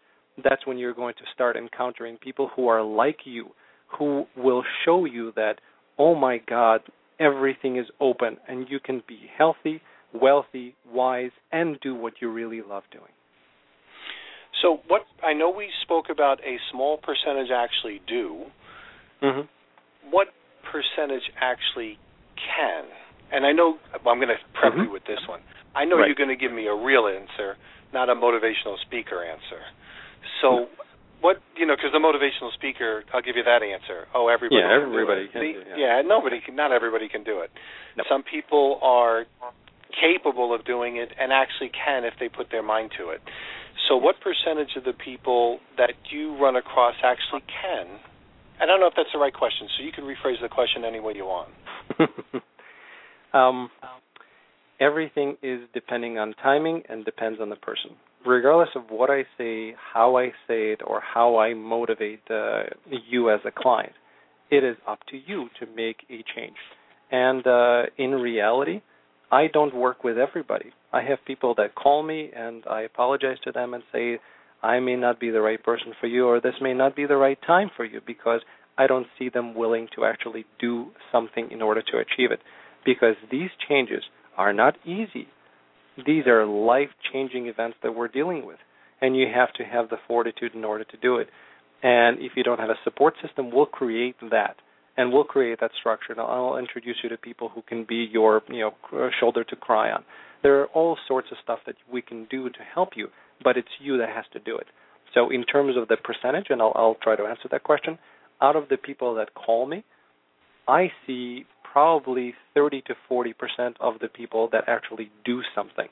[0.42, 3.50] that's when you're going to start encountering people who are like you
[3.98, 5.54] who will show you that,
[5.98, 6.80] oh my God,
[7.18, 9.80] everything is open and you can be healthy,
[10.14, 13.12] wealthy, wise, and do what you really love doing.
[14.62, 18.44] So, what I know we spoke about a small percentage actually do.
[19.22, 20.10] Mm-hmm.
[20.10, 20.28] What
[20.70, 21.98] percentage actually
[22.36, 22.84] can?
[23.32, 24.84] And I know well, I'm going to prep mm-hmm.
[24.84, 25.40] you with this one.
[25.74, 26.06] I know right.
[26.06, 27.56] you're going to give me a real answer,
[27.94, 29.62] not a motivational speaker answer.
[30.42, 30.66] So,
[31.20, 34.80] what you know because the motivational speaker i'll give you that answer oh everybody yeah
[34.80, 35.66] everybody can do it.
[35.76, 36.00] yeah.
[36.00, 37.50] yeah nobody can not everybody can do it
[37.96, 38.06] nope.
[38.08, 39.24] some people are
[39.92, 43.20] capable of doing it and actually can if they put their mind to it
[43.88, 47.86] so what percentage of the people that you run across actually can
[48.60, 51.00] i don't know if that's the right question so you can rephrase the question any
[51.00, 51.48] way you want
[53.34, 53.70] um,
[54.80, 57.90] everything is depending on timing and depends on the person
[58.26, 62.64] regardless of what I say, how I say it, or how I motivate uh,
[63.08, 63.92] you as a client,
[64.50, 66.56] it is up to you to make a change.
[67.10, 68.82] And uh, in reality,
[69.32, 70.72] I don't work with everybody.
[70.92, 74.18] I have people that call me and I apologize to them and say,
[74.62, 77.16] I may not be the right person for you, or this may not be the
[77.16, 78.40] right time for you because
[78.76, 82.40] I don't see them willing to actually do something in order to achieve it.
[82.84, 84.02] Because these changes
[84.36, 85.28] are not easy
[86.06, 88.58] these are life changing events that we're dealing with.
[89.00, 91.28] And you have to have the fortitude in order to do it.
[91.82, 94.56] And if you don't have a support system, we'll create that.
[94.96, 96.12] And we'll create that structure.
[96.12, 99.90] And I'll introduce you to people who can be your, you know, shoulder to cry
[99.90, 100.04] on.
[100.42, 103.08] There are all sorts of stuff that we can do to help you,
[103.42, 104.66] but it's you that has to do it.
[105.14, 107.98] So in terms of the percentage, and I'll, I'll try to answer that question,
[108.40, 109.84] out of the people that call me,
[110.68, 115.88] I see probably 30 to 40 percent of the people that actually do something.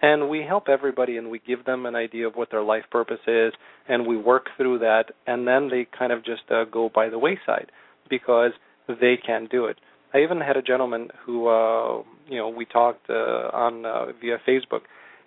[0.00, 3.18] And we help everybody and we give them an idea of what their life purpose
[3.26, 3.52] is
[3.88, 7.18] and we work through that and then they kind of just uh, go by the
[7.18, 7.72] wayside
[8.08, 8.52] because
[8.86, 9.76] they can't do it.
[10.14, 14.38] I even had a gentleman who uh you know we talked uh, on uh, via
[14.46, 14.82] Facebook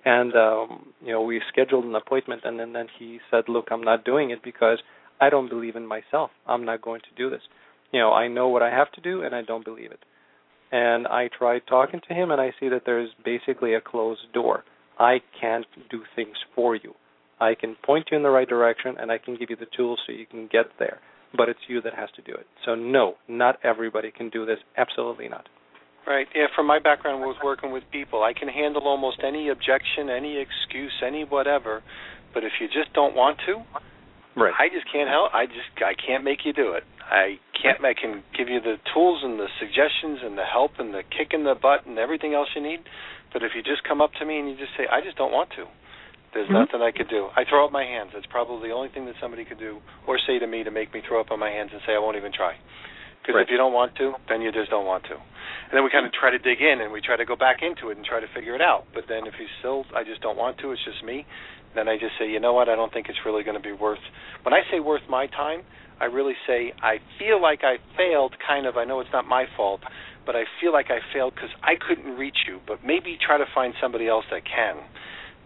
[0.06, 3.84] and um you know we scheduled an appointment and then, then he said look I'm
[3.84, 4.80] not doing it because
[5.20, 6.32] I don't believe in myself.
[6.48, 7.42] I'm not going to do this.
[7.92, 10.00] You know, I know what I have to do and I don't believe it.
[10.72, 14.64] And I tried talking to him and I see that there's basically a closed door.
[14.98, 16.96] I can't do things for you.
[17.40, 20.00] I can point you in the right direction and I can give you the tools
[20.08, 21.00] so you can get there
[21.36, 22.46] but it's you that has to do it.
[22.66, 24.58] So no, not everybody can do this.
[24.78, 25.48] Absolutely not.
[26.08, 26.28] Right.
[26.34, 26.48] Yeah.
[26.56, 30.94] From my background with working with people, I can handle almost any objection, any excuse,
[31.06, 31.84] any whatever.
[32.34, 33.62] But if you just don't want to,
[34.36, 34.54] right.
[34.58, 35.34] I just can't help.
[35.34, 36.84] I just I can't make you do it.
[37.12, 37.84] I can't.
[37.84, 41.36] I can give you the tools and the suggestions and the help and the kick
[41.36, 42.80] in the butt and everything else you need.
[43.34, 45.32] But if you just come up to me and you just say, I just don't
[45.32, 45.68] want to,
[46.34, 46.68] there's mm-hmm.
[46.68, 47.28] nothing I could do.
[47.36, 48.12] I throw up my hands.
[48.14, 50.94] That's probably the only thing that somebody could do or say to me to make
[50.94, 52.56] me throw up on my hands and say I won't even try.
[53.22, 53.46] Because right.
[53.46, 55.16] if you don't want to, then you just don't want to.
[55.16, 57.62] And then we kind of try to dig in and we try to go back
[57.62, 58.86] into it and try to figure it out.
[58.94, 61.26] But then if you still, I just don't want to, it's just me,
[61.76, 63.72] then I just say, you know what, I don't think it's really going to be
[63.72, 64.04] worth.
[64.44, 65.64] When I say worth my time,
[66.02, 68.76] I really say I feel like I failed, kind of.
[68.76, 69.82] I know it's not my fault,
[70.26, 72.60] but I feel like I failed because I couldn't reach you.
[72.66, 74.82] But maybe try to find somebody else that can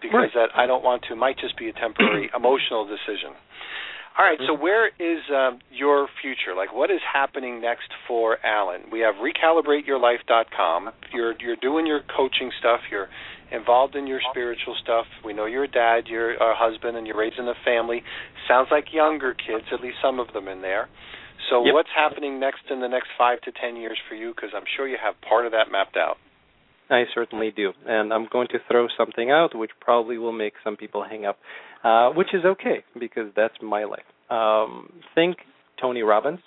[0.00, 0.48] because right.
[0.48, 3.36] that I don't want to might just be a temporary emotional decision.
[4.18, 6.56] All right, so where is um, your future?
[6.56, 8.84] Like, what is happening next for Allen?
[8.90, 10.90] We have recalibrateyourlife.com.
[11.12, 12.80] You're you're doing your coaching stuff.
[12.90, 13.08] You're
[13.52, 15.04] involved in your spiritual stuff.
[15.22, 18.02] We know you're a dad, you're a husband, and you're raising a family.
[18.48, 20.88] Sounds like younger kids, at least some of them in there.
[21.50, 21.74] So, yep.
[21.74, 24.32] what's happening next in the next five to ten years for you?
[24.34, 26.16] Because I'm sure you have part of that mapped out.
[26.88, 30.76] I certainly do, and I'm going to throw something out which probably will make some
[30.76, 31.36] people hang up,
[31.86, 34.00] uh, which is okay because that's my life.
[34.28, 35.36] Um, think
[35.80, 36.40] Tony Robbins,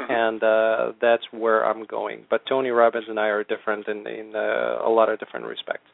[0.00, 0.10] mm-hmm.
[0.10, 2.24] and uh, that's where I'm going.
[2.28, 5.86] But Tony Robbins and I are different in, in uh, a lot of different respects.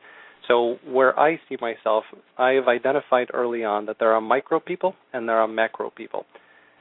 [0.48, 2.04] So where I see myself,
[2.38, 6.24] I've identified early on that there are micro people and there are macro people,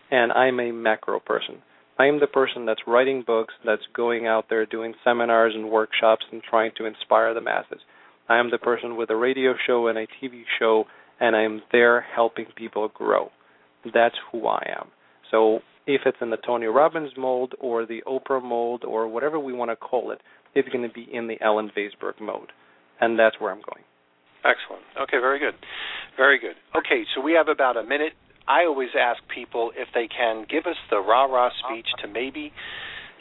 [0.09, 1.55] and I'm a macro person.
[1.99, 6.23] I am the person that's writing books, that's going out there doing seminars and workshops
[6.31, 7.81] and trying to inspire the masses.
[8.29, 10.85] I am the person with a radio show and a TV show,
[11.20, 13.30] and I'm there helping people grow.
[13.93, 14.88] That's who I am.
[15.32, 19.53] So if it's in the Tony Robbins mold or the Oprah mold or whatever we
[19.53, 20.22] want to call it,
[20.55, 22.51] it's going to be in the Allen Vaysberg mode.
[22.99, 23.84] And that's where I'm going.
[24.43, 24.84] Excellent.
[25.01, 25.53] Okay, very good.
[26.17, 26.55] Very good.
[26.76, 28.13] Okay, so we have about a minute
[28.49, 32.51] I always ask people if they can give us the rah rah speech to maybe,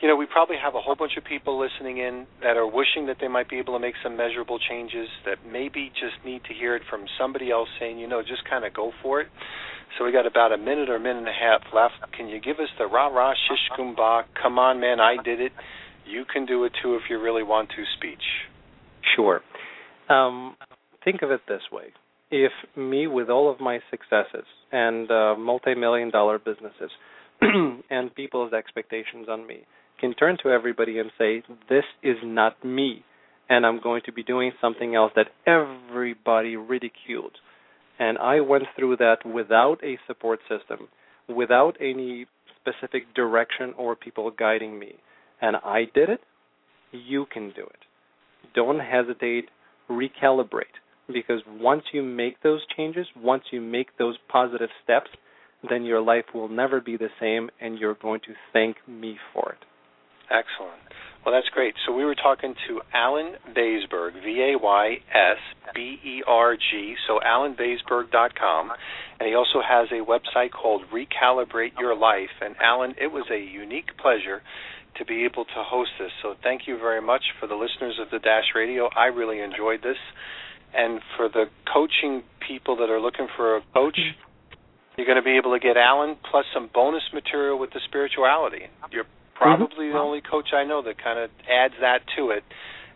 [0.00, 3.06] you know, we probably have a whole bunch of people listening in that are wishing
[3.06, 6.54] that they might be able to make some measurable changes that maybe just need to
[6.54, 9.28] hear it from somebody else saying, you know, just kind of go for it.
[9.98, 12.12] So we got about a minute or a minute and a half left.
[12.16, 15.52] Can you give us the rah rah shish kumbah, come on man, I did it.
[16.06, 18.22] You can do it too if you really want to speech.
[19.16, 19.40] Sure.
[20.08, 20.56] Um,
[21.04, 21.92] think of it this way
[22.30, 26.90] if me with all of my successes and uh, multi-million dollar businesses
[27.40, 29.64] and people's expectations on me
[29.98, 33.04] can turn to everybody and say this is not me
[33.48, 37.32] and I'm going to be doing something else that everybody ridiculed.
[37.98, 40.88] And I went through that without a support system
[41.28, 42.26] without any
[42.60, 44.94] specific direction or people guiding me.
[45.40, 46.20] And I did it.
[46.92, 47.84] You can do it.
[48.54, 49.46] Don't hesitate.
[49.90, 50.64] Recalibrate.
[51.06, 55.10] Because once you make those changes, once you make those positive steps,
[55.68, 59.52] then your life will never be the same and you're going to thank me for
[59.52, 59.64] it.
[60.30, 60.80] Excellent.
[61.24, 61.74] Well, that's great.
[61.86, 65.36] So we were talking to Allen Vaysberg, V A Y S
[65.74, 68.72] B E R G, so allenvaysberg.com.
[69.20, 72.30] And he also has a website called Recalibrate Your Life.
[72.40, 74.42] And Allen, it was a unique pleasure
[74.96, 76.10] to be able to host this.
[76.22, 78.88] So thank you very much for the listeners of the Dash Radio.
[78.96, 79.98] I really enjoyed this.
[80.74, 84.56] And for the coaching people that are looking for a coach, mm-hmm.
[84.96, 88.62] you're going to be able to get Allen plus some bonus material with the spirituality.
[88.90, 89.06] You're
[89.38, 89.96] probably mm-hmm.
[89.96, 92.42] the only coach I know that kind of adds that to it.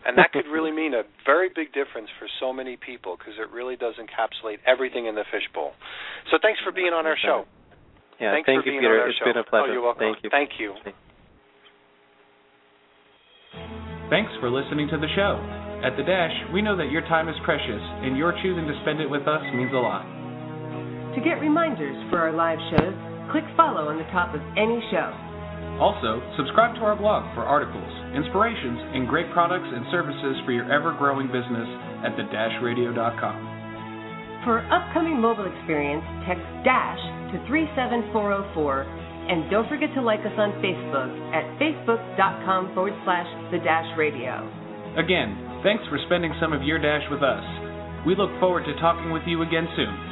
[0.03, 3.47] And that could really mean a very big difference for so many people because it
[3.55, 5.79] really does encapsulate everything in the fishbowl.
[6.35, 7.47] So thanks for being on our show.
[8.19, 8.99] Yeah, thanks thank for you, being Peter.
[8.99, 9.31] On our it's show.
[9.31, 9.71] been a pleasure.
[9.71, 10.11] Oh, you're welcome.
[10.11, 10.31] Thank you.
[10.35, 10.75] Thank you.
[14.11, 15.39] Thanks for listening to the show.
[15.87, 19.01] At The Dash, we know that your time is precious, and your choosing to spend
[19.01, 20.03] it with us means a lot.
[21.15, 22.95] To get reminders for our live shows,
[23.31, 25.11] click follow on the top of any show.
[25.81, 30.69] Also, subscribe to our blog for articles, inspirations, and great products and services for your
[30.73, 31.69] ever growing business
[32.05, 33.39] at the thedashradio.com.
[34.45, 37.01] For upcoming mobile experience, text DASH
[37.33, 43.59] to 37404 and don't forget to like us on Facebook at facebook.com forward slash the
[43.63, 44.43] Dash Radio.
[44.99, 47.45] Again, thanks for spending some of your Dash with us.
[48.05, 50.12] We look forward to talking with you again soon.